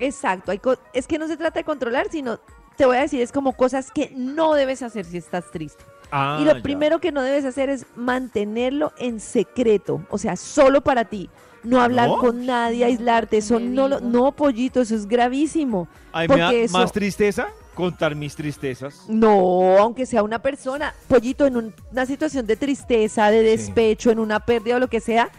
Exacto, 0.00 0.50
hay 0.50 0.58
co- 0.58 0.76
es 0.92 1.06
que 1.06 1.18
no 1.18 1.28
se 1.28 1.36
trata 1.36 1.60
de 1.60 1.64
controlar, 1.64 2.08
sino 2.10 2.38
te 2.76 2.84
voy 2.84 2.96
a 2.96 3.02
decir, 3.02 3.20
es 3.20 3.30
como 3.30 3.52
cosas 3.52 3.90
que 3.92 4.12
no 4.16 4.54
debes 4.54 4.82
hacer 4.82 5.04
si 5.04 5.16
estás 5.18 5.50
triste. 5.52 5.84
Ah, 6.10 6.38
y 6.40 6.44
lo 6.44 6.54
ya. 6.56 6.62
primero 6.62 6.98
que 7.00 7.12
no 7.12 7.22
debes 7.22 7.44
hacer 7.44 7.70
es 7.70 7.86
mantenerlo 7.96 8.92
en 8.98 9.20
secreto, 9.20 10.04
o 10.10 10.18
sea, 10.18 10.36
solo 10.36 10.80
para 10.82 11.04
ti. 11.04 11.30
No 11.62 11.80
hablar 11.80 12.08
¿No? 12.10 12.18
con 12.18 12.44
nadie, 12.44 12.84
aislarte, 12.84 13.38
eso 13.38 13.56
¿qué 13.58 13.64
no 13.64 13.88
lo, 13.88 14.00
no, 14.00 14.32
pollito, 14.32 14.80
eso 14.82 14.94
es 14.96 15.06
gravísimo. 15.06 15.88
A 16.12 16.22
mí 16.22 16.28
me 16.28 16.36
da 16.38 16.46
porque 16.48 16.64
eso- 16.64 16.76
más 16.76 16.92
tristeza 16.92 17.46
contar 17.74 18.14
mis 18.14 18.34
tristezas. 18.36 19.02
No, 19.08 19.76
aunque 19.78 20.06
sea 20.06 20.22
una 20.22 20.38
persona, 20.40 20.94
pollito, 21.08 21.46
en 21.46 21.56
un- 21.56 21.74
una 21.92 22.06
situación 22.06 22.46
de 22.46 22.56
tristeza, 22.56 23.30
de 23.30 23.42
despecho, 23.42 24.10
en 24.10 24.18
una 24.18 24.40
pérdida 24.40 24.76
o 24.76 24.78
lo 24.78 24.88
que 24.88 25.00
sea, 25.00 25.30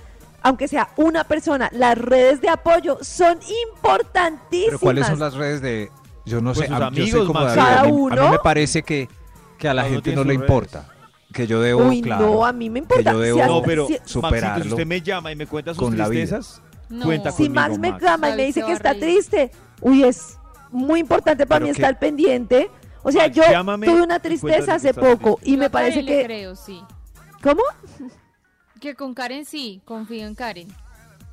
aunque 0.41 0.67
sea 0.67 0.89
una 0.97 1.23
persona, 1.23 1.69
las 1.73 1.97
redes 1.97 2.41
de 2.41 2.49
apoyo 2.49 2.99
son 3.01 3.39
importantísimas. 3.71 4.65
Pero 4.67 4.79
¿cuáles 4.79 5.07
son 5.07 5.19
las 5.19 5.33
redes 5.33 5.61
de.? 5.61 5.89
Yo 6.25 6.41
no 6.41 6.53
Pues 6.53 6.67
sé, 6.67 6.73
sus 6.73 6.75
a- 6.75 6.89
yo 6.89 6.95
soy 6.95 7.01
amigos, 7.03 7.27
como. 7.27 7.43
David, 7.43 7.55
Cada 7.55 7.79
a, 7.81 7.83
mí, 7.83 7.89
a 7.89 7.91
mí 7.93 7.99
uno. 8.01 8.29
me 8.31 8.39
parece 8.39 8.83
que, 8.83 9.07
que 9.57 9.67
a 9.69 9.73
la 9.73 9.83
uno 9.83 9.91
gente 9.93 10.15
no 10.15 10.23
le 10.23 10.33
importa. 10.33 10.89
Que 11.33 11.47
yo 11.47 11.61
debo, 11.61 11.83
Uy, 11.87 12.01
claro, 12.01 12.27
no, 12.27 12.45
a 12.45 12.53
mí 12.53 12.69
me 12.69 12.79
importa. 12.79 13.11
yo 13.11 13.19
Si 13.19 13.25
debo- 13.27 13.45
No, 13.45 13.61
pero 13.61 13.87
si- 13.87 13.93
Maxito, 13.93 14.07
si 14.07 14.13
superarlo 14.13 14.65
usted 14.75 14.85
me 14.87 15.01
llama 15.01 15.31
y 15.31 15.35
me 15.35 15.45
cuenta 15.47 15.73
sus 15.73 15.83
con 15.83 15.97
la 15.97 16.07
vida. 16.07 16.21
tristezas, 16.39 16.61
No. 16.89 17.05
cuenta 17.05 17.31
si 17.31 17.43
conmigo, 17.43 17.55
Max 17.55 17.79
me 17.79 17.91
Max. 17.91 18.03
llama 18.03 18.29
y 18.29 18.35
me 18.37 18.45
dice 18.45 18.63
que 18.63 18.71
está 18.71 18.93
triste, 18.97 19.51
uy, 19.81 20.03
es 20.03 20.37
muy 20.75 20.99
importante 20.99 21.45
para 21.45 21.59
Pero 21.59 21.67
mí 21.69 21.75
que- 21.75 21.81
estar 21.81 21.97
pendiente. 21.99 22.69
O 23.03 23.11
sea, 23.11 23.27
yo 23.27 23.43
llámame 23.43 23.85
tuve 23.87 24.01
una 24.01 24.19
tristeza 24.19 24.75
hace 24.75 24.93
poco 24.93 25.35
triste. 25.35 25.49
y 25.49 25.53
Yo 25.53 25.57
me 25.59 25.69
Karen 25.69 25.71
parece 25.71 26.01
le 26.03 26.17
que... 26.19 26.23
creo, 26.25 26.55
sí. 26.55 26.81
¿Cómo? 27.43 27.61
Que 28.81 28.95
con 28.95 29.13
Karen 29.13 29.45
sí, 29.45 29.81
confío 29.85 30.25
en 30.27 30.35
Karen. 30.35 30.67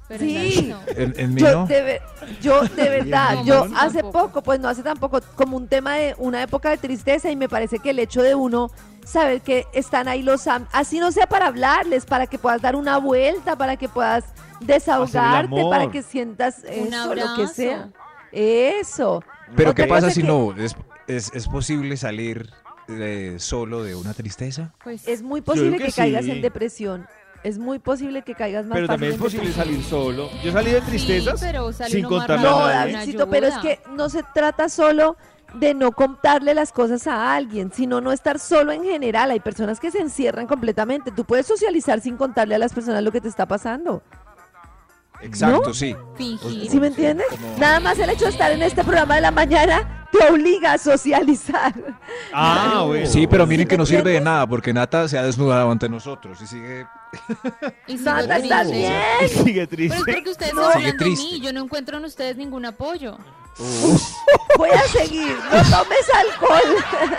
Pero 0.09 0.25
Sí. 0.25 0.59
en 0.59 0.69
no. 0.69 0.81
En, 0.89 1.15
en 1.19 1.35
mí 1.35 1.41
Yo 1.41 1.53
no. 1.53 1.67
de, 1.67 1.83
ver- 1.83 2.03
yo 2.43 2.61
de 2.63 2.89
verdad, 2.91 3.37
No, 3.37 3.45
yo 3.45 3.69
no, 3.69 3.79
hace 3.79 4.03
tampoco. 4.03 4.27
poco, 4.29 4.43
pues 4.43 4.61
no 4.61 4.69
hace 4.69 4.83
tampoco, 4.83 5.21
como 5.37 5.57
un 5.57 5.69
tema 5.69 5.95
de 5.97 6.15
una 6.19 6.43
época 6.43 6.69
de 6.71 6.77
tristeza 6.77 7.31
y 7.31 7.37
me 7.37 7.49
parece 7.49 7.79
que 7.79 7.91
el 7.91 7.99
hecho 7.99 8.21
de 8.21 8.35
uno 8.35 8.71
saber 9.05 9.41
que 9.41 9.67
están 9.73 10.09
ahí 10.09 10.23
los 10.23 10.47
am- 10.49 10.67
así 10.73 10.99
no 11.01 11.11
sea 11.13 11.27
para 11.27 11.47
hablarles, 11.47 12.05
para 12.05 12.27
que 12.27 12.37
puedas 12.39 12.61
dar 12.61 12.77
una 12.77 12.99
vuelta, 12.99 13.57
para 13.57 13.77
que 13.77 13.89
puedas 13.89 14.25
desahogarte, 14.61 15.65
para 15.71 15.91
que 15.91 16.03
sientas 16.03 16.59
Un 16.65 16.89
eso, 16.93 17.15
lo 17.15 17.35
que 17.37 17.47
sea. 17.49 17.89
Eso. 18.33 19.23
Pero 19.57 19.75
¿qué 19.75 19.87
pasa 19.87 20.11
si 20.11 20.23
no? 20.23 20.55
¿Es, 20.57 20.75
es, 21.07 21.31
es 21.35 21.49
posible 21.49 21.97
salir 21.97 22.51
eh, 22.89 23.37
solo 23.39 23.83
de 23.83 23.95
una 23.95 24.15
tristeza? 24.15 24.73
Pues 24.83 25.07
Es 25.07 25.23
muy 25.23 25.41
posible 25.41 25.79
que 25.79 25.87
que, 25.87 25.93
caigas 25.93 26.25
sí. 26.25 26.31
en 26.31 26.43
depresión. 26.43 27.07
Es 27.45 27.59
muy 27.59 27.81
posible 27.81 28.23
que 28.23 28.35
caigas 28.37 28.67
más 28.67 28.77
Pero 28.77 28.87
fácil 28.87 28.95
también 28.95 29.13
es 29.13 29.17
en 29.19 29.23
posible 29.23 29.47
depresión. 29.49 29.67
salir 29.75 29.85
solo. 29.85 30.31
Yo 30.45 30.53
salí 30.53 30.71
de 30.71 30.81
tristezas 30.81 31.41
Sí, 31.41 31.47
pero 31.47 31.73
sale 31.73 31.91
sin 31.91 32.07
uno 32.07 32.17
más 32.19 32.27
contarle 32.29 32.49
a 32.49 32.51
No. 32.53 32.67
Davidcito, 32.69 33.29
pero 33.31 33.47
es 33.49 33.59
que 33.59 33.81
no 33.97 34.09
se 34.09 34.23
trata 34.33 34.69
solo 34.69 35.17
de 35.55 35.75
no 35.75 35.93
contarle 35.93 36.55
las 36.55 36.73
cosas 36.73 37.07
a 37.09 37.35
alguien, 37.35 37.73
sino 37.75 38.01
no 38.01 38.13
estar 38.13 38.39
solo 38.39 38.73
en 38.73 38.85
general. 38.85 39.31
Hay 39.33 39.41
personas 39.41 39.81
que 39.81 39.91
se 39.91 39.99
encierran 39.99 40.47
completamente. 40.47 41.11
Tú 41.11 41.25
puedes 41.25 41.47
socializar 41.47 42.01
sin 42.01 42.17
contarle 42.17 42.55
a 42.55 42.59
las 42.59 42.73
personas 42.73 43.03
lo 43.03 43.11
que 43.13 43.21
te 43.21 43.29
está 43.29 43.47
pasando. 43.47 44.03
Exacto, 45.23 45.73
sí. 45.73 45.95
fingir. 46.17 46.71
¿Sí 46.71 46.81
me 46.81 46.89
entiendes? 46.89 47.27
Nada 47.59 47.81
más 47.81 47.99
el 47.99 48.11
hecho 48.11 48.25
de 48.27 48.31
estar 48.33 48.51
en 48.53 48.63
este 48.63 48.83
programa 48.83 49.15
de 49.15 49.21
la 49.21 49.31
mañana 49.31 50.07
te 50.13 50.29
obliga 50.29 50.75
a 50.75 50.79
socializar. 50.79 51.73
Ah, 52.33 52.83
bueno. 52.87 53.07
Sí, 53.07 53.27
pero 53.27 53.47
miren 53.47 53.67
¿Sí 53.67 53.69
que 53.71 53.79
no 53.79 53.87
sirve 53.87 54.13
de 54.13 54.21
nada 54.21 54.47
porque 54.47 54.73
Nata 54.73 55.09
se 55.09 55.17
ha 55.19 55.23
desnudado 55.23 55.71
ante 55.71 55.89
nosotros 55.89 56.41
y 56.43 56.47
sigue. 56.47 56.87
Y 57.87 57.95
está 57.95 58.23
triste. 58.27 58.65
bien. 58.73 58.93
Sigue 59.29 59.53
Pero 59.53 59.63
es 59.63 59.69
triste. 59.69 60.13
porque 60.13 60.31
ustedes 60.31 60.55
No. 60.55 60.63
no, 60.63 60.73
Sigue 60.73 60.79
hablan 60.89 60.97
de 60.99 61.05
triste. 61.05 61.25
mí. 61.35 61.41
Yo 61.41 61.53
no 61.53 61.61
encuentro 61.63 61.99
en 61.99 62.05
ustedes 62.05 62.37
ningún 62.37 62.65
apoyo. 62.65 63.17
Voy 63.59 64.71
a 64.71 64.83
seguir. 64.89 65.37
No 65.45 65.63
tomes 65.63 66.07
alcohol. 66.15 66.77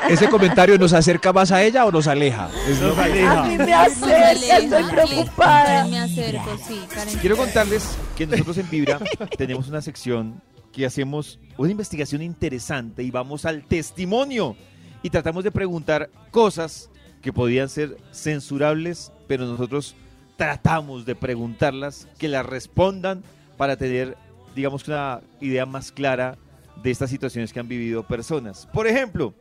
¿Ese 0.09 0.27
comentario 0.29 0.77
nos 0.77 0.93
acerca 0.93 1.31
más 1.33 1.51
a 1.51 1.63
ella 1.63 1.85
o 1.85 1.91
nos 1.91 2.07
aleja? 2.07 2.49
Nos 2.81 2.97
aleja. 2.97 3.41
A 3.41 3.45
mí 3.45 3.57
me 3.57 3.73
acerca, 3.73 4.29
aleja, 4.29 4.57
estoy 4.57 4.83
preocupada. 4.83 5.85
Me 5.85 5.99
acerco, 5.99 6.57
sí. 6.65 6.81
Karen 6.93 7.17
Quiero 7.19 7.37
contarles 7.37 7.97
que 8.15 8.27
nosotros 8.27 8.57
en 8.57 8.69
Vibra 8.69 8.99
tenemos 9.37 9.67
una 9.67 9.81
sección 9.81 10.41
que 10.71 10.85
hacemos 10.85 11.39
una 11.57 11.71
investigación 11.71 12.21
interesante 12.21 13.03
y 13.03 13.11
vamos 13.11 13.45
al 13.45 13.63
testimonio 13.63 14.55
y 15.03 15.09
tratamos 15.11 15.43
de 15.43 15.51
preguntar 15.51 16.09
cosas 16.31 16.89
que 17.21 17.31
podían 17.31 17.69
ser 17.69 17.97
censurables 18.11 19.11
pero 19.27 19.45
nosotros 19.45 19.95
tratamos 20.37 21.05
de 21.05 21.15
preguntarlas, 21.15 22.07
que 22.17 22.27
las 22.27 22.45
respondan 22.45 23.23
para 23.57 23.77
tener, 23.77 24.17
digamos, 24.55 24.87
una 24.87 25.21
idea 25.41 25.65
más 25.65 25.91
clara 25.91 26.37
de 26.81 26.91
estas 26.91 27.09
situaciones 27.09 27.53
que 27.53 27.59
han 27.59 27.67
vivido 27.67 28.03
personas. 28.07 28.67
Por 28.73 28.87
ejemplo, 28.87 29.33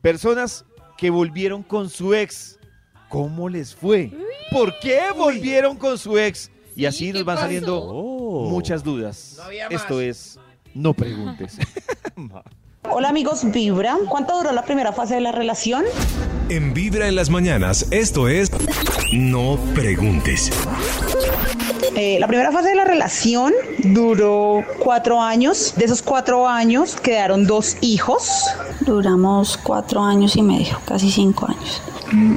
personas 0.00 0.64
que 0.96 1.10
volvieron 1.10 1.62
con 1.62 1.88
su 1.90 2.14
ex. 2.14 2.58
¿Cómo 3.08 3.48
les 3.48 3.74
fue? 3.74 4.10
¿Por 4.50 4.78
qué 4.80 5.00
volvieron 5.16 5.76
con 5.76 5.98
su 5.98 6.18
ex? 6.18 6.50
Y 6.76 6.86
así 6.86 7.12
nos 7.12 7.24
van 7.24 7.38
saliendo 7.38 7.80
Oh. 7.82 8.48
muchas 8.50 8.82
dudas. 8.82 9.40
Esto 9.70 10.00
es 10.00 10.38
No 10.74 10.92
Preguntes. 10.94 11.58
Hola 12.90 13.08
amigos 13.08 13.50
Vibra, 13.50 13.96
¿cuánto 14.08 14.36
duró 14.36 14.52
la 14.52 14.64
primera 14.64 14.92
fase 14.92 15.14
de 15.14 15.20
la 15.22 15.32
relación? 15.32 15.84
En 16.50 16.74
Vibra 16.74 17.08
en 17.08 17.14
las 17.16 17.30
mañanas, 17.30 17.86
esto 17.90 18.28
es 18.28 18.50
No 19.12 19.58
Preguntes. 19.74 20.50
Eh, 21.96 22.18
la 22.18 22.26
primera 22.26 22.50
fase 22.50 22.70
de 22.70 22.74
la 22.74 22.84
relación 22.84 23.52
duró 23.78 24.64
cuatro 24.78 25.20
años. 25.20 25.74
De 25.76 25.84
esos 25.84 26.02
cuatro 26.02 26.48
años 26.48 26.96
quedaron 26.96 27.46
dos 27.46 27.76
hijos. 27.80 28.46
Duramos 28.80 29.56
cuatro 29.56 30.02
años 30.02 30.36
y 30.36 30.42
medio, 30.42 30.80
casi 30.84 31.10
cinco 31.10 31.46
años. 31.46 31.82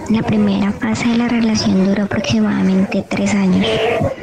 La 0.09 0.23
primera 0.23 0.71
fase 0.71 1.09
de 1.09 1.17
la 1.17 1.27
relación 1.27 1.85
duró 1.85 2.03
aproximadamente 2.03 3.03
tres 3.07 3.33
años. 3.33 3.65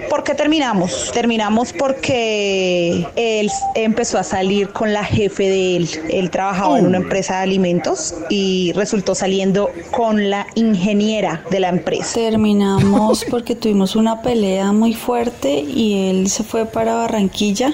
¿Por 0.09 0.25
qué 0.25 0.35
terminamos? 0.35 1.11
Terminamos 1.13 1.73
porque 1.73 3.07
él 3.17 3.51
empezó 3.75 4.19
a 4.19 4.23
salir 4.23 4.71
con 4.71 4.93
la 4.93 5.05
jefe 5.05 5.45
de 5.45 5.77
él. 5.77 5.89
Él 6.11 6.31
trabajaba 6.31 6.79
en 6.79 6.87
una 6.87 6.99
empresa 6.99 7.37
de 7.37 7.43
alimentos 7.43 8.15
y 8.31 8.73
resultó 8.75 9.15
saliendo 9.15 9.71
con 9.91 10.31
la 10.31 10.47
ingeniera 10.55 11.43
de 11.51 11.61
la 11.61 11.69
empresa. 11.69 12.15
Terminamos 12.15 13.25
porque 13.31 13.55
tuvimos 13.55 13.97
una 13.97 14.23
pelea 14.23 14.73
muy 14.73 14.95
fuerte 14.95 15.61
y 15.61 16.09
él 16.11 16.29
se 16.31 16.43
fue 16.43 16.67
para 16.67 16.95
Barranquilla, 16.95 17.73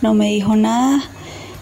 no 0.00 0.14
me 0.14 0.26
dijo 0.26 0.56
nada 0.56 1.02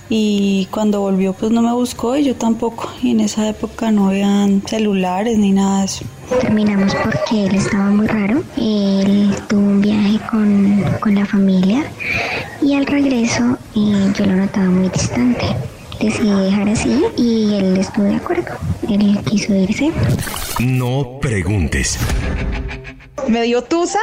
y 0.08 0.66
cuando 0.70 1.00
volvió 1.00 1.32
pues 1.32 1.52
no 1.52 1.62
me 1.62 1.72
buscó 1.72 2.16
y 2.16 2.24
yo 2.24 2.34
tampoco 2.34 2.90
y 3.02 3.10
en 3.10 3.20
esa 3.20 3.48
época 3.48 3.90
no 3.90 4.08
habían 4.08 4.62
celulares 4.66 5.38
ni 5.38 5.52
nada 5.52 5.80
de 5.80 5.84
eso. 5.86 6.04
Terminamos 6.40 6.94
porque 6.94 7.46
él 7.46 7.54
estaba 7.54 7.90
muy 7.90 8.06
raro. 8.06 8.42
Él 8.56 9.34
tuvo 9.48 9.60
un 9.60 9.80
viaje 9.80 10.20
con, 10.30 10.84
con 11.00 11.14
la 11.14 11.24
familia 11.24 11.84
y 12.60 12.74
al 12.74 12.86
regreso 12.86 13.56
eh, 13.74 14.12
yo 14.16 14.26
lo 14.26 14.36
notaba 14.36 14.66
muy 14.66 14.88
distante. 14.88 15.46
Decidí 16.00 16.30
dejar 16.30 16.68
así 16.68 17.02
y 17.16 17.54
él 17.54 17.76
estuvo 17.76 18.04
de 18.04 18.16
acuerdo. 18.16 18.54
Él 18.88 19.18
quiso 19.24 19.54
irse. 19.54 19.90
No 20.60 21.18
Preguntes. 21.20 21.98
¿Me 23.28 23.42
dio 23.42 23.62
tusa? 23.62 23.98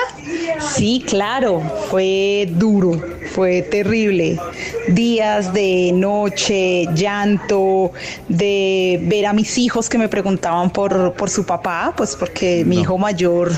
Sí, 0.60 1.04
claro, 1.06 1.62
fue 1.90 2.48
duro, 2.52 3.02
fue 3.34 3.64
terrible. 3.64 4.40
Días 4.88 5.52
de 5.52 5.92
noche, 5.94 6.86
llanto, 6.94 7.92
de 8.30 9.00
ver 9.04 9.26
a 9.26 9.34
mis 9.34 9.58
hijos 9.58 9.90
que 9.90 9.98
me 9.98 10.10
preguntaban 10.10 10.70
por, 10.70 11.14
por 11.14 11.32
su 11.32 11.44
papá, 11.44 11.94
pues 11.98 12.16
porque 12.16 12.64
mi 12.66 12.82
hijo 12.82 13.00
mayor 13.00 13.52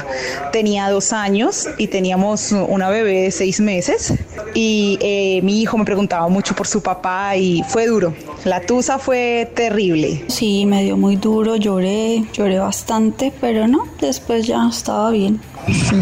tenía 0.53 0.89
dos 0.89 1.11
años 1.11 1.67
y 1.77 1.87
teníamos 1.87 2.53
una 2.53 2.89
bebé 2.89 3.23
de 3.23 3.31
seis 3.31 3.59
meses. 3.59 4.13
Y 4.53 4.97
eh, 5.01 5.41
mi 5.43 5.61
hijo 5.61 5.77
me 5.77 5.83
preguntaba 5.83 6.29
mucho 6.29 6.55
por 6.55 6.67
su 6.67 6.81
papá 6.81 7.35
y 7.35 7.61
fue 7.67 7.87
duro. 7.87 8.13
La 8.45 8.61
tusa 8.61 8.99
fue 8.99 9.51
terrible. 9.53 10.23
Sí, 10.29 10.65
me 10.65 10.83
dio 10.83 10.95
muy 10.95 11.17
duro, 11.17 11.57
lloré, 11.57 12.23
lloré 12.31 12.57
bastante, 12.57 13.33
pero 13.41 13.67
no, 13.67 13.85
después 13.99 14.47
ya 14.47 14.67
estaba 14.69 15.11
bien. 15.11 15.41
Sí, 15.67 15.95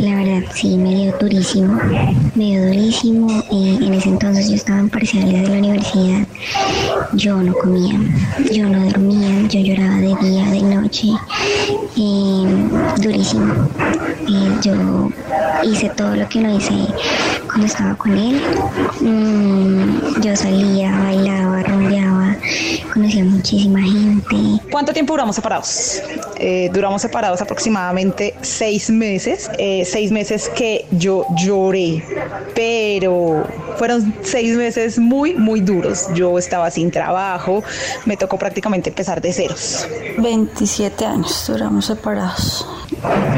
la 0.00 0.16
verdad 0.16 0.42
sí, 0.52 0.76
me 0.76 0.94
dio 0.94 1.14
durísimo, 1.20 1.80
me 2.34 2.44
dio 2.44 2.66
durísimo. 2.66 3.42
En 3.50 3.94
ese 3.94 4.08
entonces 4.08 4.48
yo 4.48 4.56
estaba 4.56 4.80
en 4.80 4.90
parciales 4.90 5.42
de 5.42 5.48
la 5.48 5.58
universidad, 5.58 6.26
yo 7.12 7.40
no 7.42 7.54
comía, 7.54 7.98
yo 8.52 8.68
no 8.68 8.84
dormía, 8.84 9.48
yo 9.48 9.60
lloraba 9.60 9.96
de 9.98 10.16
día, 10.20 10.44
de 10.50 10.62
noche, 10.62 11.08
durísimo. 13.00 13.68
Yo 14.62 15.10
hice 15.62 15.88
todo 15.90 16.16
lo 16.16 16.28
que 16.28 16.40
no 16.40 16.56
hice 16.56 16.74
cuando 17.46 17.66
estaba 17.66 17.94
con 17.94 18.16
él. 18.16 18.40
Mm, 19.00 20.20
yo 20.22 20.36
salía, 20.36 20.90
bailaba, 20.98 21.62
rumbeaba, 21.62 22.03
conocía 22.92 23.24
muchísima 23.24 23.80
gente. 23.80 24.36
¿Cuánto 24.70 24.92
tiempo 24.92 25.12
duramos 25.12 25.36
separados? 25.36 26.02
Eh, 26.36 26.70
duramos 26.72 27.02
separados 27.02 27.40
aproximadamente 27.40 28.34
seis 28.42 28.90
meses, 28.90 29.50
eh, 29.58 29.84
seis 29.84 30.10
meses 30.10 30.50
que 30.54 30.86
yo 30.90 31.26
lloré, 31.36 32.04
pero 32.54 33.46
fueron 33.78 34.14
seis 34.22 34.56
meses 34.56 34.98
muy, 34.98 35.34
muy 35.34 35.60
duros. 35.60 36.08
Yo 36.14 36.38
estaba 36.38 36.70
sin 36.70 36.90
trabajo, 36.90 37.62
me 38.04 38.16
tocó 38.16 38.38
prácticamente 38.38 38.90
empezar 38.90 39.20
de 39.20 39.32
ceros. 39.32 39.86
27 40.18 41.04
años 41.04 41.44
duramos 41.46 41.86
separados. 41.86 42.66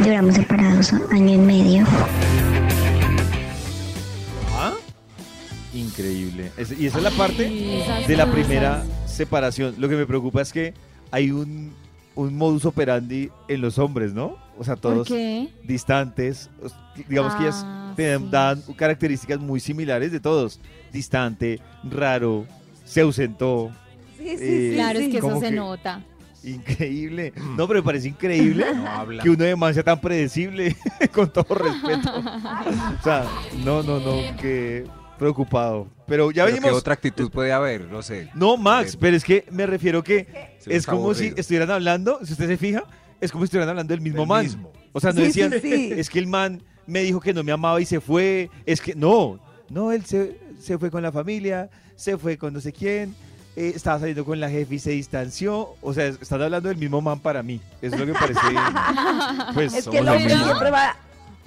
Duramos 0.03 0.35
separados 0.35 0.92
año 1.11 1.35
y 1.35 1.38
medio. 1.38 1.87
Increíble. 5.98 6.52
Es- 6.56 6.78
y 6.78 6.87
esa 6.87 6.98
es 6.98 7.04
la 7.04 7.11
parte 7.11 7.44
de 8.06 8.16
la 8.16 8.30
primera 8.30 8.85
separación. 9.06 9.74
Lo 9.78 9.88
que 9.88 9.96
me 9.96 10.06
preocupa 10.06 10.42
es 10.42 10.52
que 10.52 10.74
hay 11.11 11.30
un, 11.30 11.72
un 12.14 12.37
modus 12.37 12.64
operandi 12.66 13.30
en 13.48 13.61
los 13.62 13.78
hombres, 13.78 14.12
¿no? 14.12 14.37
O 14.59 14.64
sea, 14.64 14.76
todos 14.76 15.09
qué? 15.09 15.48
distantes. 15.64 16.50
os- 16.62 16.74
Digamos 17.09 17.35
que 17.35 17.44
ellas 17.44 17.62
Ah, 17.64 17.92
tienen- 17.96 18.20
sí. 18.24 18.28
dan 18.30 18.62
características 18.76 19.38
muy 19.40 19.61
similares 19.61 20.12
de 20.12 20.20
todos. 20.20 20.61
Distante, 20.92 21.61
raro, 21.85 22.46
se 22.85 23.00
ausentó. 23.02 23.70
Sí, 24.18 24.24
sí, 24.24 24.37
Eh, 24.44 24.68
sí. 24.70 24.76
Claro, 24.76 24.98
es 24.98 25.04
sí. 25.06 25.11
que 25.12 25.18
eso 25.18 25.40
se 25.40 25.46
que- 25.50 25.56
nota. 25.56 26.02
Increíble. 26.44 27.32
No, 27.56 27.66
pero 27.66 27.80
me 27.80 27.85
parece 27.85 28.09
increíble 28.09 28.66
No 28.74 28.87
habla. 28.88 29.22
que 29.22 29.30
uno 29.30 29.44
de 29.44 29.56
man 29.56 29.74
sea 29.74 29.82
tan 29.82 30.00
predecible, 30.00 30.76
con 31.12 31.30
todo 31.32 31.54
respeto. 31.54 32.12
O 33.00 33.02
sea, 33.02 33.24
no, 33.64 33.82
no, 33.82 33.98
no, 33.98 34.37
que 34.40 34.85
preocupado. 35.16 35.88
Pero 36.07 36.31
ya 36.31 36.44
Pero 36.44 36.55
¿Qué 36.57 36.61
venimos. 36.61 36.79
otra 36.81 36.94
actitud 36.94 37.31
puede 37.31 37.52
haber? 37.52 37.83
No 37.87 38.02
sé. 38.02 38.31
No, 38.35 38.57
Max, 38.57 38.96
pero 38.98 39.16
es 39.16 39.24
que 39.24 39.44
me 39.50 39.66
refiero 39.66 40.02
que 40.02 40.57
se 40.61 40.76
es 40.76 40.87
como 40.87 41.14
si 41.14 41.33
estuvieran 41.37 41.70
hablando, 41.70 42.20
si 42.24 42.33
usted 42.33 42.46
se 42.46 42.57
fija, 42.57 42.85
es 43.20 43.33
como 43.33 43.44
si 43.44 43.46
estuvieran 43.46 43.70
hablando 43.70 43.92
del 43.92 44.00
mismo 44.00 44.20
Del 44.20 44.29
man. 44.29 44.44
mismo. 44.44 44.72
O 44.92 45.00
sea, 45.00 45.12
no 45.12 45.20
Sí, 45.20 45.26
decían, 45.26 45.55
sí. 45.61 45.92
es 45.96 46.09
que 46.11 46.18
el 46.18 46.26
man 46.26 46.62
me 46.87 47.00
dijo 47.02 47.20
que 47.20 47.35
no 47.35 47.42
me 47.42 47.52
amaba 47.52 47.81
y 47.81 47.85
se 47.85 48.00
fue. 48.00 48.50
Es 48.64 48.81
que 48.81 48.94
no, 48.94 49.40
no, 49.68 49.92
él 49.92 50.05
se, 50.05 50.38
se 50.61 50.79
fue 50.79 50.90
con 50.90 51.02
la 51.02 51.11
familia, 51.12 51.68
se 51.96 52.16
fue 52.16 52.38
con 52.38 52.52
no 52.55 52.61
sé 52.61 52.72
quién, 52.72 53.14
eh, 53.57 53.72
estaba 53.74 53.98
saliendo 53.98 54.24
con 54.24 54.38
la 54.38 54.48
jefe 54.48 54.76
y 54.76 54.79
se 54.79 54.90
distanció. 54.92 55.74
O 55.83 55.92
sea, 55.92 56.07
están 56.07 56.40
hablando 56.42 56.68
del 56.68 56.79
mismo 56.79 57.00
man 57.00 57.18
para 57.20 57.42
mí. 57.42 57.61
Es 57.83 57.98
lo 57.98 58.07
que 58.07 58.12
parece. 58.12 58.40
pues, 59.55 59.74
Es 59.74 59.88
que 59.88 59.98
el 59.98 60.09
hombre 60.09 60.29
siempre 60.37 60.70
va, 60.70 60.96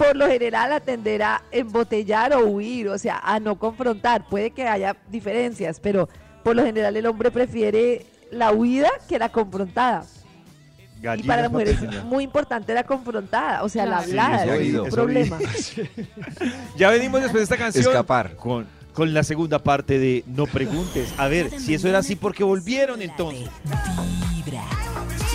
por 0.00 0.16
lo 0.16 0.26
general, 0.28 0.72
a 0.72 0.80
tender 0.80 1.22
a 1.22 1.42
embotellar 1.52 2.32
o 2.32 2.46
huir, 2.46 2.88
o 2.88 2.96
sea, 2.96 3.20
a 3.22 3.38
no 3.38 3.58
confrontar. 3.58 4.26
Puede 4.26 4.50
que 4.50 4.66
haya 4.66 4.96
diferencias, 5.10 5.78
pero 5.78 6.08
por 6.42 6.56
lo 6.56 6.64
general 6.64 6.96
el 6.96 7.04
hombre 7.04 7.30
prefiere 7.30 8.06
la 8.30 8.50
huida 8.50 8.88
que 9.06 9.18
la 9.18 9.28
confrontada. 9.28 10.06
y 11.18 11.22
para 11.24 11.42
la 11.42 11.48
mujer 11.50 11.68
es 11.68 12.04
muy 12.04 12.24
importante 12.24 12.72
la 12.72 12.84
confrontada, 12.84 13.62
o 13.62 13.68
sea, 13.68 13.84
la. 13.84 14.02
Sí, 14.02 14.10
hablada, 14.12 14.56
Eso 14.56 14.84
problema. 14.84 15.38
Ya 16.78 16.88
venimos 16.88 17.20
después 17.20 17.40
de 17.40 17.54
esta 17.54 17.58
canción. 17.58 17.84
Escapar. 17.84 18.36
Con, 18.36 18.66
con 18.94 19.12
la 19.12 19.22
segunda 19.22 19.58
parte 19.58 19.98
de 19.98 20.24
No 20.26 20.46
Preguntes. 20.46 21.12
A 21.18 21.28
ver, 21.28 21.50
si 21.60 21.74
eso 21.74 21.88
era 21.88 21.98
así, 21.98 22.16
¿por 22.16 22.34
qué 22.34 22.42
volvieron 22.42 23.02
entonces? 23.02 23.50
Vibra. 24.34 24.64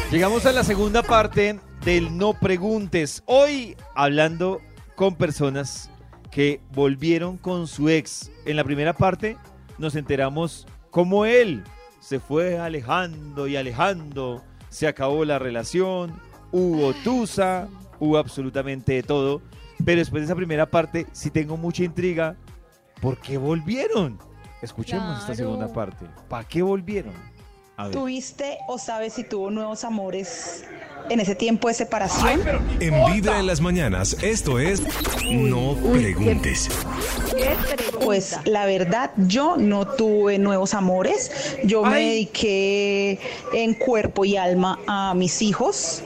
Llegamos 0.10 0.44
a 0.48 0.52
la 0.52 0.64
segunda 0.64 1.04
parte 1.04 1.60
del 1.86 2.18
No 2.18 2.34
Preguntes. 2.34 3.22
Hoy 3.28 3.78
hablando 3.94 4.60
con 4.96 5.16
personas 5.16 5.92
que 6.32 6.60
volvieron 6.74 7.38
con 7.38 7.68
su 7.68 7.90
ex. 7.90 8.32
En 8.46 8.56
la 8.56 8.64
primera 8.64 8.94
parte 8.94 9.38
nos 9.78 9.96
enteramos 9.96 10.66
cómo 10.90 11.26
él 11.26 11.64
se 12.00 12.20
fue 12.20 12.58
alejando 12.58 13.48
y 13.48 13.56
alejando. 13.56 14.44
Se 14.70 14.88
acabó 14.88 15.26
la 15.26 15.38
relación, 15.38 16.20
hubo 16.52 16.92
tusa, 17.04 17.68
hubo 18.00 18.18
absolutamente 18.18 18.94
de 18.94 19.04
todo. 19.04 19.44
Pero 19.86 20.00
después 20.00 20.22
de 20.22 20.26
esa 20.26 20.36
primera 20.36 20.66
parte 20.66 21.06
sí 21.12 21.30
tengo 21.30 21.56
mucha 21.56 21.84
intriga. 21.84 22.36
¿Por 23.00 23.20
qué 23.20 23.38
volvieron? 23.38 24.18
Escuchemos 24.64 25.20
esta 25.20 25.36
segunda 25.36 25.72
parte. 25.72 26.08
¿Para 26.30 26.48
qué 26.48 26.64
volvieron? 26.64 27.14
¿Tuviste 27.92 28.58
o 28.68 28.80
sabes 28.80 29.14
si 29.14 29.24
tuvo 29.24 29.52
nuevos 29.52 29.84
amores 29.84 30.66
en 31.10 31.20
ese 31.20 31.36
tiempo 31.36 31.68
de 31.68 31.74
separación? 31.74 32.42
En 32.80 33.14
Vibra 33.14 33.40
en 33.40 33.48
las 33.48 33.62
mañanas, 33.62 34.18
esto 34.22 34.60
es 34.60 34.82
No 35.24 35.76
Preguntes. 35.76 36.70
Pues 38.04 38.38
la 38.46 38.66
verdad, 38.66 39.12
yo 39.18 39.58
no 39.58 39.88
tuve 39.88 40.38
nuevos 40.38 40.74
amores. 40.74 41.32
Yo 41.64 41.84
me 41.84 42.00
dediqué 42.00 43.20
en 43.54 43.74
cuerpo 43.74 44.26
y 44.26 44.38
alma 44.38 44.80
a 44.88 45.14
mis 45.14 45.42
hijos. 45.42 46.04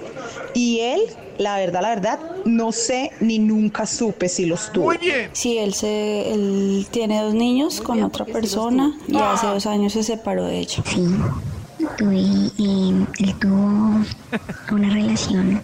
Y 0.53 0.79
él, 0.79 1.01
la 1.37 1.57
verdad, 1.57 1.81
la 1.81 1.89
verdad, 1.89 2.19
no 2.45 2.71
sé 2.71 3.11
ni 3.19 3.39
nunca 3.39 3.85
supe 3.85 4.29
si 4.29 4.45
los 4.45 4.71
tuvo. 4.71 4.91
Sí, 5.33 5.57
él, 5.57 5.73
se, 5.73 6.33
él 6.33 6.87
tiene 6.91 7.21
dos 7.21 7.33
niños 7.33 7.81
con 7.81 8.03
otra 8.03 8.25
persona 8.25 8.97
y 9.07 9.17
hace 9.17 9.47
dos 9.47 9.65
años 9.65 9.93
se 9.93 10.03
separó 10.03 10.45
de 10.45 10.59
ella. 10.59 10.83
Sí, 10.85 11.05
tuve, 11.97 12.19
eh, 12.19 13.05
él 13.19 13.35
tuvo 13.39 14.01
una 14.71 14.89
relación. 14.89 15.61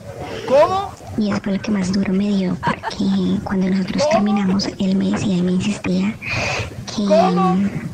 ¿Cómo? 0.48 0.92
Y 1.18 1.32
eso 1.32 1.40
fue 1.42 1.54
lo 1.54 1.62
que 1.62 1.72
más 1.72 1.94
duro 1.94 2.12
me 2.12 2.28
dio, 2.28 2.58
porque 2.62 3.40
cuando 3.44 3.70
nosotros 3.70 4.04
terminamos, 4.12 4.68
él 4.80 4.96
me 4.96 5.12
decía 5.12 5.38
y 5.38 5.42
me 5.42 5.54
insistía 5.54 6.14
que, 6.94 7.06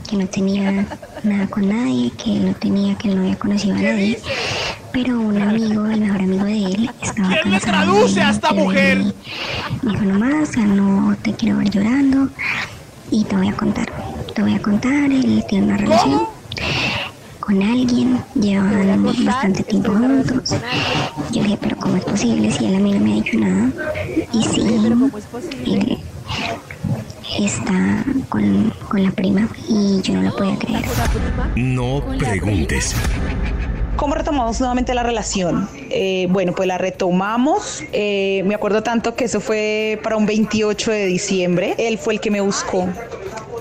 que 0.09 0.17
no 0.17 0.25
tenía 0.27 0.87
nada 1.23 1.47
con 1.47 1.69
nadie, 1.69 2.11
que 2.11 2.37
él 2.37 2.47
no 2.47 2.53
tenía, 2.55 2.95
que 2.95 3.09
él 3.09 3.15
no 3.15 3.21
había 3.21 3.37
conocido 3.37 3.75
a 3.75 3.79
nadie. 3.79 4.19
Pero 4.91 5.19
un 5.19 5.39
amigo, 5.41 5.85
el 5.85 6.01
mejor 6.01 6.21
amigo 6.21 6.45
de 6.45 6.65
él, 6.65 6.89
estaba 7.01 7.29
¿Quién 7.29 7.53
de 7.53 7.59
traduce 7.59 8.21
a 8.21 8.31
esta 8.31 8.51
mujer? 8.53 9.13
Me 9.83 9.91
dijo, 9.91 10.03
no 10.03 10.19
más, 10.19 10.49
o 10.49 10.53
sea, 10.53 10.65
no 10.65 11.15
te 11.21 11.33
quiero 11.33 11.57
ver 11.57 11.69
llorando 11.69 12.27
y 13.11 13.23
te 13.23 13.35
voy 13.35 13.49
a 13.49 13.53
contar. 13.53 13.91
Te 14.33 14.41
voy 14.41 14.55
a 14.55 14.61
contar, 14.61 15.11
él 15.11 15.43
tiene 15.47 15.67
una 15.67 15.77
relación 15.77 16.30
con 17.41 17.61
alguien, 17.61 18.23
llevan 18.35 19.03
bastante 19.03 19.63
tiempo 19.63 19.91
juntos. 19.91 20.55
Yo 21.31 21.43
dije, 21.43 21.57
pero 21.59 21.75
¿cómo 21.77 21.97
es 21.97 22.05
posible 22.05 22.51
si 22.51 22.65
él 22.65 22.75
a 22.75 22.79
mí 22.79 22.93
no 22.93 22.99
me 22.99 23.11
ha 23.11 23.15
dicho 23.15 23.37
nada? 23.37 23.69
Y 24.31 24.43
sí, 24.43 24.61
él 25.65 25.97
está 27.39 28.05
con, 28.29 28.71
con 28.87 29.03
la 29.03 29.11
prima 29.11 29.49
y 29.67 30.01
yo 30.01 30.13
no 30.13 30.21
lo 30.21 30.35
podía 30.35 30.57
creer. 30.57 30.85
No 31.55 32.01
preguntes. 32.17 32.95
¿Cómo 33.95 34.15
retomamos 34.15 34.59
nuevamente 34.59 34.93
la 34.95 35.03
relación? 35.03 35.69
Eh, 35.91 36.27
bueno, 36.31 36.53
pues 36.53 36.67
la 36.67 36.77
retomamos. 36.77 37.83
Eh, 37.91 38.41
me 38.45 38.55
acuerdo 38.55 38.81
tanto 38.81 39.15
que 39.15 39.25
eso 39.25 39.39
fue 39.39 39.99
para 40.01 40.15
un 40.15 40.25
28 40.25 40.91
de 40.91 41.05
diciembre. 41.05 41.75
Él 41.77 41.97
fue 41.97 42.15
el 42.15 42.19
que 42.19 42.31
me 42.31 42.41
buscó. 42.41 42.87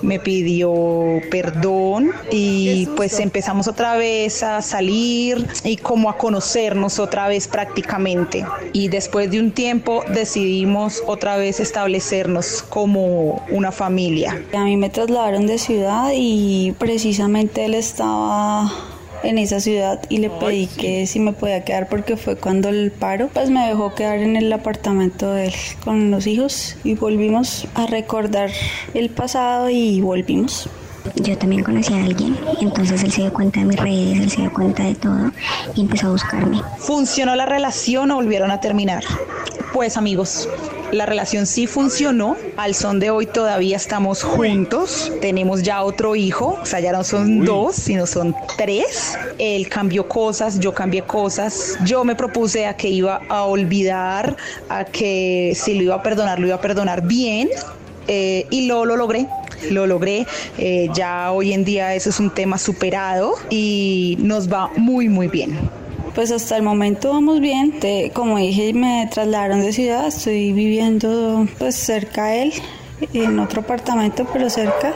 Me 0.03 0.19
pidió 0.19 0.73
perdón 1.31 2.13
y 2.31 2.87
pues 2.97 3.19
empezamos 3.21 3.69
otra 3.69 3.97
vez 3.97 4.43
a 4.43 4.63
salir 4.63 5.47
y 5.65 5.77
como 5.77 6.11
a 6.11 6.17
conocernos 6.17 6.99
otra 6.99 7.29
vez 7.29 7.49
prácticamente. 7.49 8.45
Y 8.73 8.89
después 8.89 9.31
de 9.31 9.41
un 9.41 9.53
tiempo 9.53 10.05
decidimos 10.09 11.03
otra 11.07 11.37
vez 11.37 11.61
establecernos 11.61 12.63
como 12.69 13.45
una 13.51 13.73
familia. 13.73 14.43
A 14.55 14.65
mí 14.65 14.77
me 14.77 14.91
trasladaron 14.91 15.47
de 15.47 15.59
ciudad 15.59 16.11
y 16.15 16.75
precisamente 16.79 17.65
él 17.65 17.75
estaba 17.75 18.71
en 19.23 19.39
esa 19.39 19.61
ciudad 19.61 20.01
y 20.09 20.19
le 20.19 20.31
pedí 20.31 20.67
que 20.67 21.07
si 21.07 21.21
me 21.21 21.33
podía 21.33 21.65
quedar 21.65 21.89
porque 21.89 22.17
fue 22.17 22.37
cuando 22.37 22.69
el 22.69 22.91
paro, 22.91 23.29
pues 23.33 23.51
me 23.51 23.67
dejó 23.69 23.95
quedar 23.95 24.19
en 24.19 24.37
el 24.37 24.53
apartamento 24.53 25.33
de 25.33 25.47
él 25.47 25.55
con 25.85 26.11
los 26.11 26.27
hijos 26.27 26.77
y 26.85 26.95
volvimos 26.95 27.67
a 27.75 27.87
recordar 27.87 28.51
el 28.95 29.11
pasado 29.11 29.71
y 29.71 30.01
volvimos. 30.01 30.69
Yo 31.17 31.37
también 31.39 31.65
conocí 31.65 31.95
a 31.95 32.05
alguien, 32.05 32.37
entonces 32.61 33.03
él 33.03 33.11
se 33.11 33.23
dio 33.23 33.33
cuenta 33.33 33.61
de 33.61 33.67
mis 33.67 33.81
redes, 33.81 34.21
él 34.21 34.31
se 34.31 34.43
dio 34.43 34.53
cuenta 34.53 34.85
de 34.85 34.95
todo 34.95 35.33
y 35.75 35.81
empezó 35.81 36.09
a 36.09 36.11
buscarme. 36.11 36.63
¿Funcionó 36.79 37.35
la 37.37 37.47
relación 37.47 38.11
o 38.11 38.17
volvieron 38.17 38.51
a 38.51 38.61
terminar? 38.61 39.03
Pues 39.73 39.97
amigos, 39.97 40.49
la 40.93 41.07
relación 41.07 41.47
sí 41.47 41.67
funcionó. 41.67 42.37
Al 42.57 42.75
son 42.75 43.01
de 43.01 43.11
hoy 43.11 43.27
todavía 43.27 43.77
estamos 43.77 44.23
juntos. 44.23 45.13
Tenemos 45.21 45.63
ya 45.63 45.83
otro 45.83 46.17
hijo. 46.17 46.59
O 46.63 46.67
sea, 46.67 46.81
ya 46.81 46.93
no 46.93 47.05
son 47.05 47.45
dos, 47.45 47.77
sino 47.77 48.07
son 48.07 48.35
tres. 48.57 49.17
Él 49.39 49.69
cambió 49.69 50.09
cosas, 50.09 50.59
yo 50.61 50.73
cambié 50.75 51.03
cosas. 51.03 51.77
Yo 51.85 52.05
me 52.05 52.15
propuse 52.15 52.67
a 52.67 52.77
que 52.77 52.89
iba 52.89 53.21
a 53.29 53.45
olvidar, 53.45 54.37
a 54.69 54.85
que 54.85 55.53
si 55.57 55.75
lo 55.75 55.83
iba 55.83 55.95
a 55.97 56.03
perdonar, 56.03 56.39
lo 56.39 56.47
iba 56.47 56.57
a 56.57 56.61
perdonar 56.61 57.03
bien. 57.03 57.49
eh, 58.09 58.47
y 58.51 58.67
lo, 58.67 58.85
lo 58.85 58.97
logré. 58.97 59.27
Lo 59.71 59.87
logré, 59.87 60.27
eh, 60.57 60.89
ya 60.95 61.33
hoy 61.33 61.53
en 61.53 61.65
día 61.65 61.95
eso 61.95 62.09
es 62.09 62.19
un 62.19 62.31
tema 62.31 62.57
superado 62.57 63.35
y 63.51 64.17
nos 64.21 64.51
va 64.51 64.71
muy 64.77 65.09
muy 65.11 65.29
bien. 65.29 65.59
Pues 66.15 66.33
hasta 66.33 66.57
el 66.57 66.63
momento 66.63 67.13
vamos 67.13 67.41
bien. 67.41 67.79
Te- 67.81 68.11
como 68.15 68.37
dije, 68.39 68.73
me 68.75 69.09
trasladaron 69.13 69.61
de 69.63 69.73
ciudad. 69.73 70.07
Estoy 70.07 70.53
viviendo 70.53 71.47
pues 71.59 71.77
cerca 71.77 72.25
a 72.25 72.35
él, 72.35 72.53
en 73.13 73.39
otro 73.39 73.63
apartamento, 73.63 74.27
pero 74.33 74.51
cerca. 74.51 74.93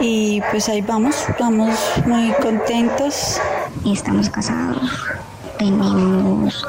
Y 0.00 0.40
pues 0.50 0.68
ahí 0.68 0.80
vamos, 0.82 1.16
vamos 1.38 1.78
muy 2.06 2.32
contentos. 2.42 3.40
Estamos 3.86 4.28
casados, 4.28 4.90
tenemos 5.58 6.66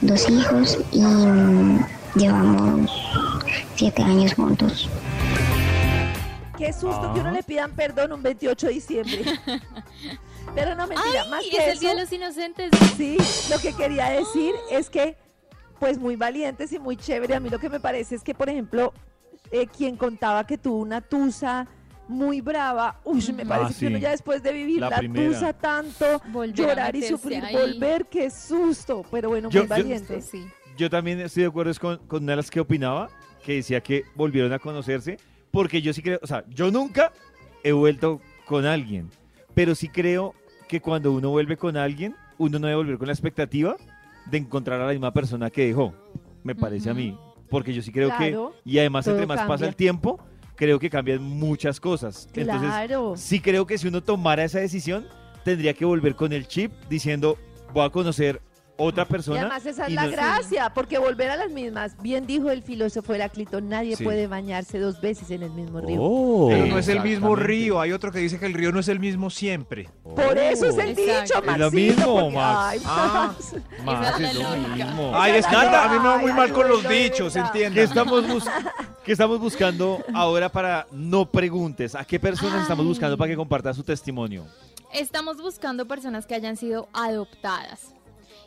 dos 0.00 0.28
hijos 0.30 0.78
y 0.92 1.02
mm, 1.02 1.84
llevamos 2.16 2.90
siete 3.76 4.02
años 4.02 4.34
juntos. 4.34 4.88
Qué 6.56 6.72
susto 6.72 7.12
que 7.14 7.20
uno 7.20 7.30
le 7.30 7.42
pidan 7.44 7.70
perdón 7.72 8.12
un 8.12 8.22
28 8.22 8.66
de 8.66 8.72
diciembre. 8.72 9.22
Pero 10.54 10.74
no 10.74 10.86
mentira, 10.86 11.22
Ay, 11.24 11.30
más 11.30 11.44
es 11.44 11.50
que 11.50 11.70
el 11.70 11.78
Día 11.78 11.90
de 11.94 12.02
eso, 12.02 12.04
los 12.04 12.12
Inocentes. 12.12 12.70
Sí, 12.96 13.16
lo 13.50 13.58
que 13.60 13.72
quería 13.74 14.10
decir 14.10 14.54
es 14.70 14.90
que, 14.90 15.16
pues 15.78 15.98
muy 15.98 16.16
valientes 16.16 16.72
y 16.72 16.78
muy 16.78 16.96
chévere. 16.96 17.34
A 17.34 17.40
mí 17.40 17.48
lo 17.50 17.58
que 17.58 17.68
me 17.68 17.80
parece 17.80 18.16
es 18.16 18.22
que, 18.22 18.34
por 18.34 18.48
ejemplo, 18.48 18.92
eh, 19.50 19.66
quien 19.66 19.96
contaba 19.96 20.46
que 20.46 20.58
tuvo 20.58 20.78
una 20.78 21.00
tusa 21.00 21.66
muy 22.08 22.40
brava, 22.40 23.00
uy, 23.04 23.22
me 23.34 23.42
Ah, 23.42 23.46
parece 23.48 23.80
que 23.80 23.86
uno 23.88 23.98
ya 23.98 24.10
después 24.10 24.42
de 24.42 24.52
vivir 24.52 24.80
La 24.80 24.88
la, 24.90 25.00
tusa 25.02 25.52
tanto, 25.52 26.20
Volver 26.32 26.54
llorar 26.54 26.96
y 26.96 27.02
sufrir, 27.02 27.44
ahí. 27.44 27.54
volver, 27.54 28.06
qué 28.06 28.30
susto. 28.30 29.04
Pero 29.10 29.28
bueno, 29.28 29.50
Yo- 29.50 29.60
muy 29.60 29.68
yo- 29.68 29.74
valiente. 29.74 30.22
Sí. 30.22 30.46
Yo 30.76 30.88
también 30.88 31.20
estoy 31.20 31.42
de 31.42 31.48
acuerdo 31.48 31.70
es 31.70 31.78
con, 31.78 31.98
con 32.06 32.22
una 32.22 32.32
de 32.32 32.36
las 32.36 32.50
que 32.50 32.60
opinaba, 32.60 33.10
que 33.44 33.54
decía 33.56 33.80
que 33.82 34.04
volvieron 34.14 34.52
a 34.52 34.58
conocerse, 34.58 35.18
porque 35.50 35.82
yo 35.82 35.92
sí 35.92 36.02
creo, 36.02 36.18
o 36.22 36.26
sea, 36.26 36.44
yo 36.48 36.70
nunca 36.70 37.12
he 37.64 37.72
vuelto 37.72 38.20
con 38.46 38.64
alguien, 38.64 39.10
pero 39.58 39.74
sí 39.74 39.88
creo 39.88 40.36
que 40.68 40.80
cuando 40.80 41.10
uno 41.10 41.30
vuelve 41.30 41.56
con 41.56 41.76
alguien, 41.76 42.14
uno 42.38 42.60
no 42.60 42.68
debe 42.68 42.76
volver 42.76 42.96
con 42.96 43.08
la 43.08 43.12
expectativa 43.12 43.74
de 44.26 44.38
encontrar 44.38 44.80
a 44.80 44.86
la 44.86 44.92
misma 44.92 45.12
persona 45.12 45.50
que 45.50 45.66
dejó, 45.66 45.92
me 46.44 46.54
parece 46.54 46.90
a 46.90 46.94
mí, 46.94 47.18
porque 47.50 47.74
yo 47.74 47.82
sí 47.82 47.90
creo 47.90 48.10
Claro, 48.10 48.54
que, 48.62 48.70
y 48.70 48.78
además 48.78 49.08
entre 49.08 49.26
más 49.26 49.42
pasa 49.48 49.66
el 49.66 49.74
tiempo, 49.74 50.20
creo 50.54 50.78
que 50.78 50.88
cambian 50.88 51.20
muchas 51.24 51.80
cosas. 51.80 52.28
Entonces, 52.34 52.68
Claro. 52.68 53.14
sí 53.16 53.40
creo 53.40 53.66
que 53.66 53.78
si 53.78 53.88
uno 53.88 54.00
tomara 54.00 54.44
esa 54.44 54.60
decisión, 54.60 55.08
tendría 55.42 55.74
que 55.74 55.84
volver 55.84 56.14
con 56.14 56.32
el 56.32 56.46
chip 56.46 56.70
diciendo, 56.88 57.36
voy 57.74 57.84
a 57.84 57.90
conocer 57.90 58.40
otra 58.78 59.02
Y 59.02 59.06
persona. 59.06 59.40
además 59.40 59.66
esa 59.66 59.84
es 59.86 59.90
y 59.90 59.94
la 59.94 60.04
no- 60.06 60.10
gracia, 60.12 60.70
porque 60.72 60.98
volver 60.98 61.30
a 61.30 61.36
las 61.36 61.50
mismas, 61.50 62.00
bien 62.00 62.26
dijo 62.26 62.50
el 62.50 62.62
filósofo 62.62 63.12
Heráclito, 63.12 63.60
nadie 63.60 63.96
Sí. 63.96 64.04
puede 64.04 64.26
bañarse 64.28 64.78
dos 64.78 65.00
veces 65.00 65.30
en 65.32 65.42
el 65.42 65.50
mismo 65.50 65.80
río. 65.80 66.00
Oh. 66.00 66.46
Pero 66.48 66.66
no 66.66 66.78
es 66.78 66.88
el 66.88 67.00
mismo 67.02 67.34
río. 67.36 67.80
Hay 67.80 67.92
otro 67.92 68.12
que 68.12 68.20
dice 68.20 68.38
que 68.38 68.46
el 68.46 68.54
río 68.54 68.72
no 68.72 68.80
es 68.80 68.88
el 68.88 69.00
mismo 69.00 69.28
siempre. 69.30 69.88
Por 70.02 70.38
eso 70.38 70.66
es 70.66 70.78
el 70.78 70.90
Exacto. 70.90 71.02
dicho, 71.02 71.38
Es 71.40 71.44
Maxito. 71.44 71.58
lo 71.58 71.70
mismo, 71.72 72.20
porque- 72.20 72.34
Max. 72.36 72.58
ay, 72.70 72.80
Ah. 72.86 73.34
Max. 73.84 74.18
Es 74.20 74.28
es 74.28 74.34
lo 74.36 74.56
mismo. 74.56 75.12
Ay, 75.14 75.32
es 75.36 75.44
nada. 75.50 75.84
A 75.84 75.88
mí 75.92 75.98
me 75.98 76.08
va 76.08 76.18
muy 76.18 76.30
Ay, 76.30 76.36
mal 76.36 76.52
con 76.52 76.68
los 76.68 76.88
dichos, 76.88 77.34
verdad. 77.34 77.52
¿Qué 77.52 77.82
estamos, 77.82 78.26
bus- 78.28 78.44
qué 79.04 79.12
estamos 79.12 79.40
buscando 79.40 80.02
ahora 80.14 80.48
para 80.50 80.86
no 80.92 81.30
preguntes? 81.30 81.94
¿A 81.94 82.04
qué 82.04 82.20
personas 82.20 82.62
estamos 82.62 82.86
buscando 82.86 83.18
para 83.18 83.28
que 83.30 83.36
comparta 83.36 83.74
su 83.74 83.82
testimonio? 83.82 84.46
Estamos 84.92 85.36
buscando 85.38 85.86
personas 85.86 86.26
que 86.26 86.34
hayan 86.34 86.56
sido 86.56 86.88
adoptadas. 86.92 87.94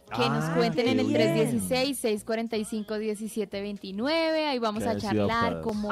Que 0.10 0.28
nos 0.30 0.44
Ah, 0.44 0.54
cuenten 0.58 0.88
en 0.90 1.00
el 1.00 1.08
qué 1.08 1.14
bien. 1.34 1.62
316-645-1729. 1.70 4.50
Ahí 4.50 4.60
vamos 4.60 4.84
a 4.84 4.98
charlar 4.98 5.62
cómo 5.62 5.90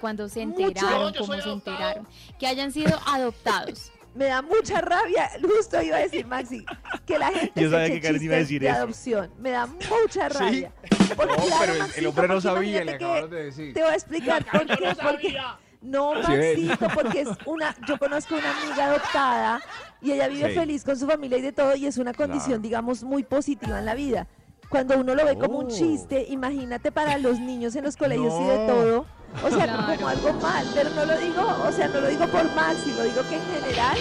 cuando 0.00 0.28
se 0.28 0.42
enteraron, 0.42 1.14
cómo 1.14 1.32
se 1.34 1.40
adoptado. 1.40 1.52
enteraron. 1.54 2.06
Que 2.38 2.46
hayan 2.46 2.70
sido 2.72 2.98
adoptados. 3.06 3.90
Me 4.14 4.26
da 4.26 4.42
mucha 4.42 4.82
rabia, 4.82 5.30
justo 5.42 5.80
iba 5.80 5.96
a 5.96 6.00
decir 6.00 6.26
Maxi, 6.26 6.62
que 7.06 7.18
la 7.18 7.30
gente 7.30 7.62
Yo 7.62 7.70
sabía 7.70 7.86
se 7.86 7.92
que 7.94 8.00
Karen 8.02 8.22
iba 8.22 8.34
a 8.34 8.38
decir 8.40 8.60
de 8.60 8.68
eso. 8.68 8.76
adopción. 8.76 9.30
Me 9.38 9.50
da 9.52 9.66
mucha 9.66 10.28
rabia. 10.28 10.70
Porque, 11.16 11.32
No, 11.34 11.44
claro, 11.46 11.72
pero 11.72 11.86
el- 11.96 12.06
hombre 12.06 12.28
no 12.28 12.38
sabía, 12.42 12.84
le 12.84 12.92
acabaron 12.92 13.30
de 13.30 13.44
decir. 13.44 13.72
Te 13.72 13.80
voy 13.80 13.90
a 13.90 13.94
explicar 13.94 14.44
por 14.44 14.66
qué. 14.66 14.66
no 14.66 14.76
Porque, 14.94 15.32
sabía. 15.32 15.58
No. 15.82 16.14
Maxito, 16.14 16.88
porque 16.94 17.20
es 17.22 17.28
una, 17.46 17.74
yo 17.86 17.98
conozco 17.98 18.34
una 18.36 18.50
amiga 18.62 18.84
adoptada 18.86 19.60
y 20.00 20.12
ella 20.12 20.28
vive 20.28 20.48
Sí. 20.50 20.54
feliz 20.54 20.84
con 20.84 20.96
su 20.98 21.06
familia 21.06 21.38
y 21.38 21.42
de 21.42 21.52
todo 21.52 21.74
y 21.76 21.86
es 21.86 21.98
una 21.98 22.14
condición, 22.14 22.46
Claro. 22.60 22.62
digamos, 22.62 23.02
muy 23.04 23.22
positiva 23.24 23.78
en 23.78 23.84
la 23.86 23.94
vida. 23.94 24.26
Cuando 24.68 24.96
uno 24.98 25.14
lo 25.14 25.24
ve 25.26 25.36
como 25.36 25.58
un 25.58 25.66
Oh. 25.66 25.68
chiste, 25.68 26.24
imagínate 26.30 26.90
para 26.92 27.18
los 27.18 27.38
niños 27.38 27.76
en 27.76 27.84
los 27.84 27.96
colegios 27.96 28.32
y 28.40 28.44
de 28.44 28.66
todo. 28.66 29.04
O 29.44 29.48
sea, 29.50 29.64
Claro. 29.64 29.94
como 29.96 30.08
algo 30.08 30.32
mal, 30.34 30.66
pero 30.74 30.90
no 30.90 31.04
lo 31.04 31.18
digo, 31.18 31.42
o 31.66 31.72
sea, 31.72 31.88
no 31.88 32.00
lo 32.00 32.08
digo 32.08 32.26
por 32.28 32.44
Maxi, 32.54 32.92
lo 32.92 33.02
digo 33.04 33.22
que 33.28 33.36
en 33.36 33.42
general 33.62 33.98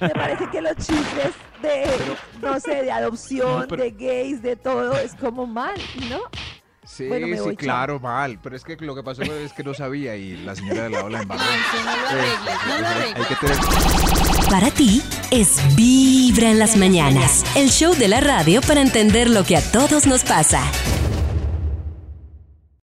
me 0.00 0.08
parece 0.10 0.48
que 0.50 0.60
los 0.62 0.76
chistes 0.76 1.32
de, 1.62 1.84
no 2.40 2.58
sé, 2.60 2.82
de 2.82 2.92
adopción, 2.92 3.60
No, 3.60 3.66
pero- 3.68 3.82
de 3.82 3.90
gays, 3.92 4.42
de 4.42 4.56
todo, 4.56 4.94
es 4.98 5.14
como 5.14 5.46
mal, 5.46 5.74
¿no? 6.10 6.20
Sí, 6.92 7.06
Bueno, 7.06 7.28
me 7.28 7.36
sí, 7.36 7.42
voy, 7.42 7.52
chao. 7.56 7.64
claro, 7.64 8.00
mal. 8.00 8.38
Pero 8.42 8.56
es 8.56 8.64
que 8.64 8.76
lo 8.80 8.94
que 8.94 9.02
pasó 9.02 9.22
es 9.22 9.52
que 9.52 9.62
no 9.62 9.74
sabía 9.74 10.16
y 10.16 10.36
la 10.38 10.54
señora 10.56 10.84
de 10.84 10.90
la 10.90 11.20
embarró. 11.22 11.42
Eso 11.42 11.84
no 11.84 11.96
lo 11.96 12.08
arregles, 12.08 12.66
no 12.66 12.78
lo 12.80 12.86
Hay 12.88 12.94
arregles. 12.94 13.26
que 13.28 13.36
tener 13.36 14.48
Para 14.50 14.70
ti 14.70 15.02
es 15.30 15.56
Vibra 15.76 16.50
en 16.50 16.58
las 16.58 16.76
mañanas, 16.76 17.44
el 17.54 17.70
show 17.70 17.94
de 17.94 18.08
la 18.08 18.20
radio 18.20 18.60
para 18.60 18.80
entender 18.82 19.30
lo 19.30 19.44
que 19.44 19.56
a 19.56 19.62
todos 19.72 20.06
nos 20.06 20.24
pasa. 20.24 20.62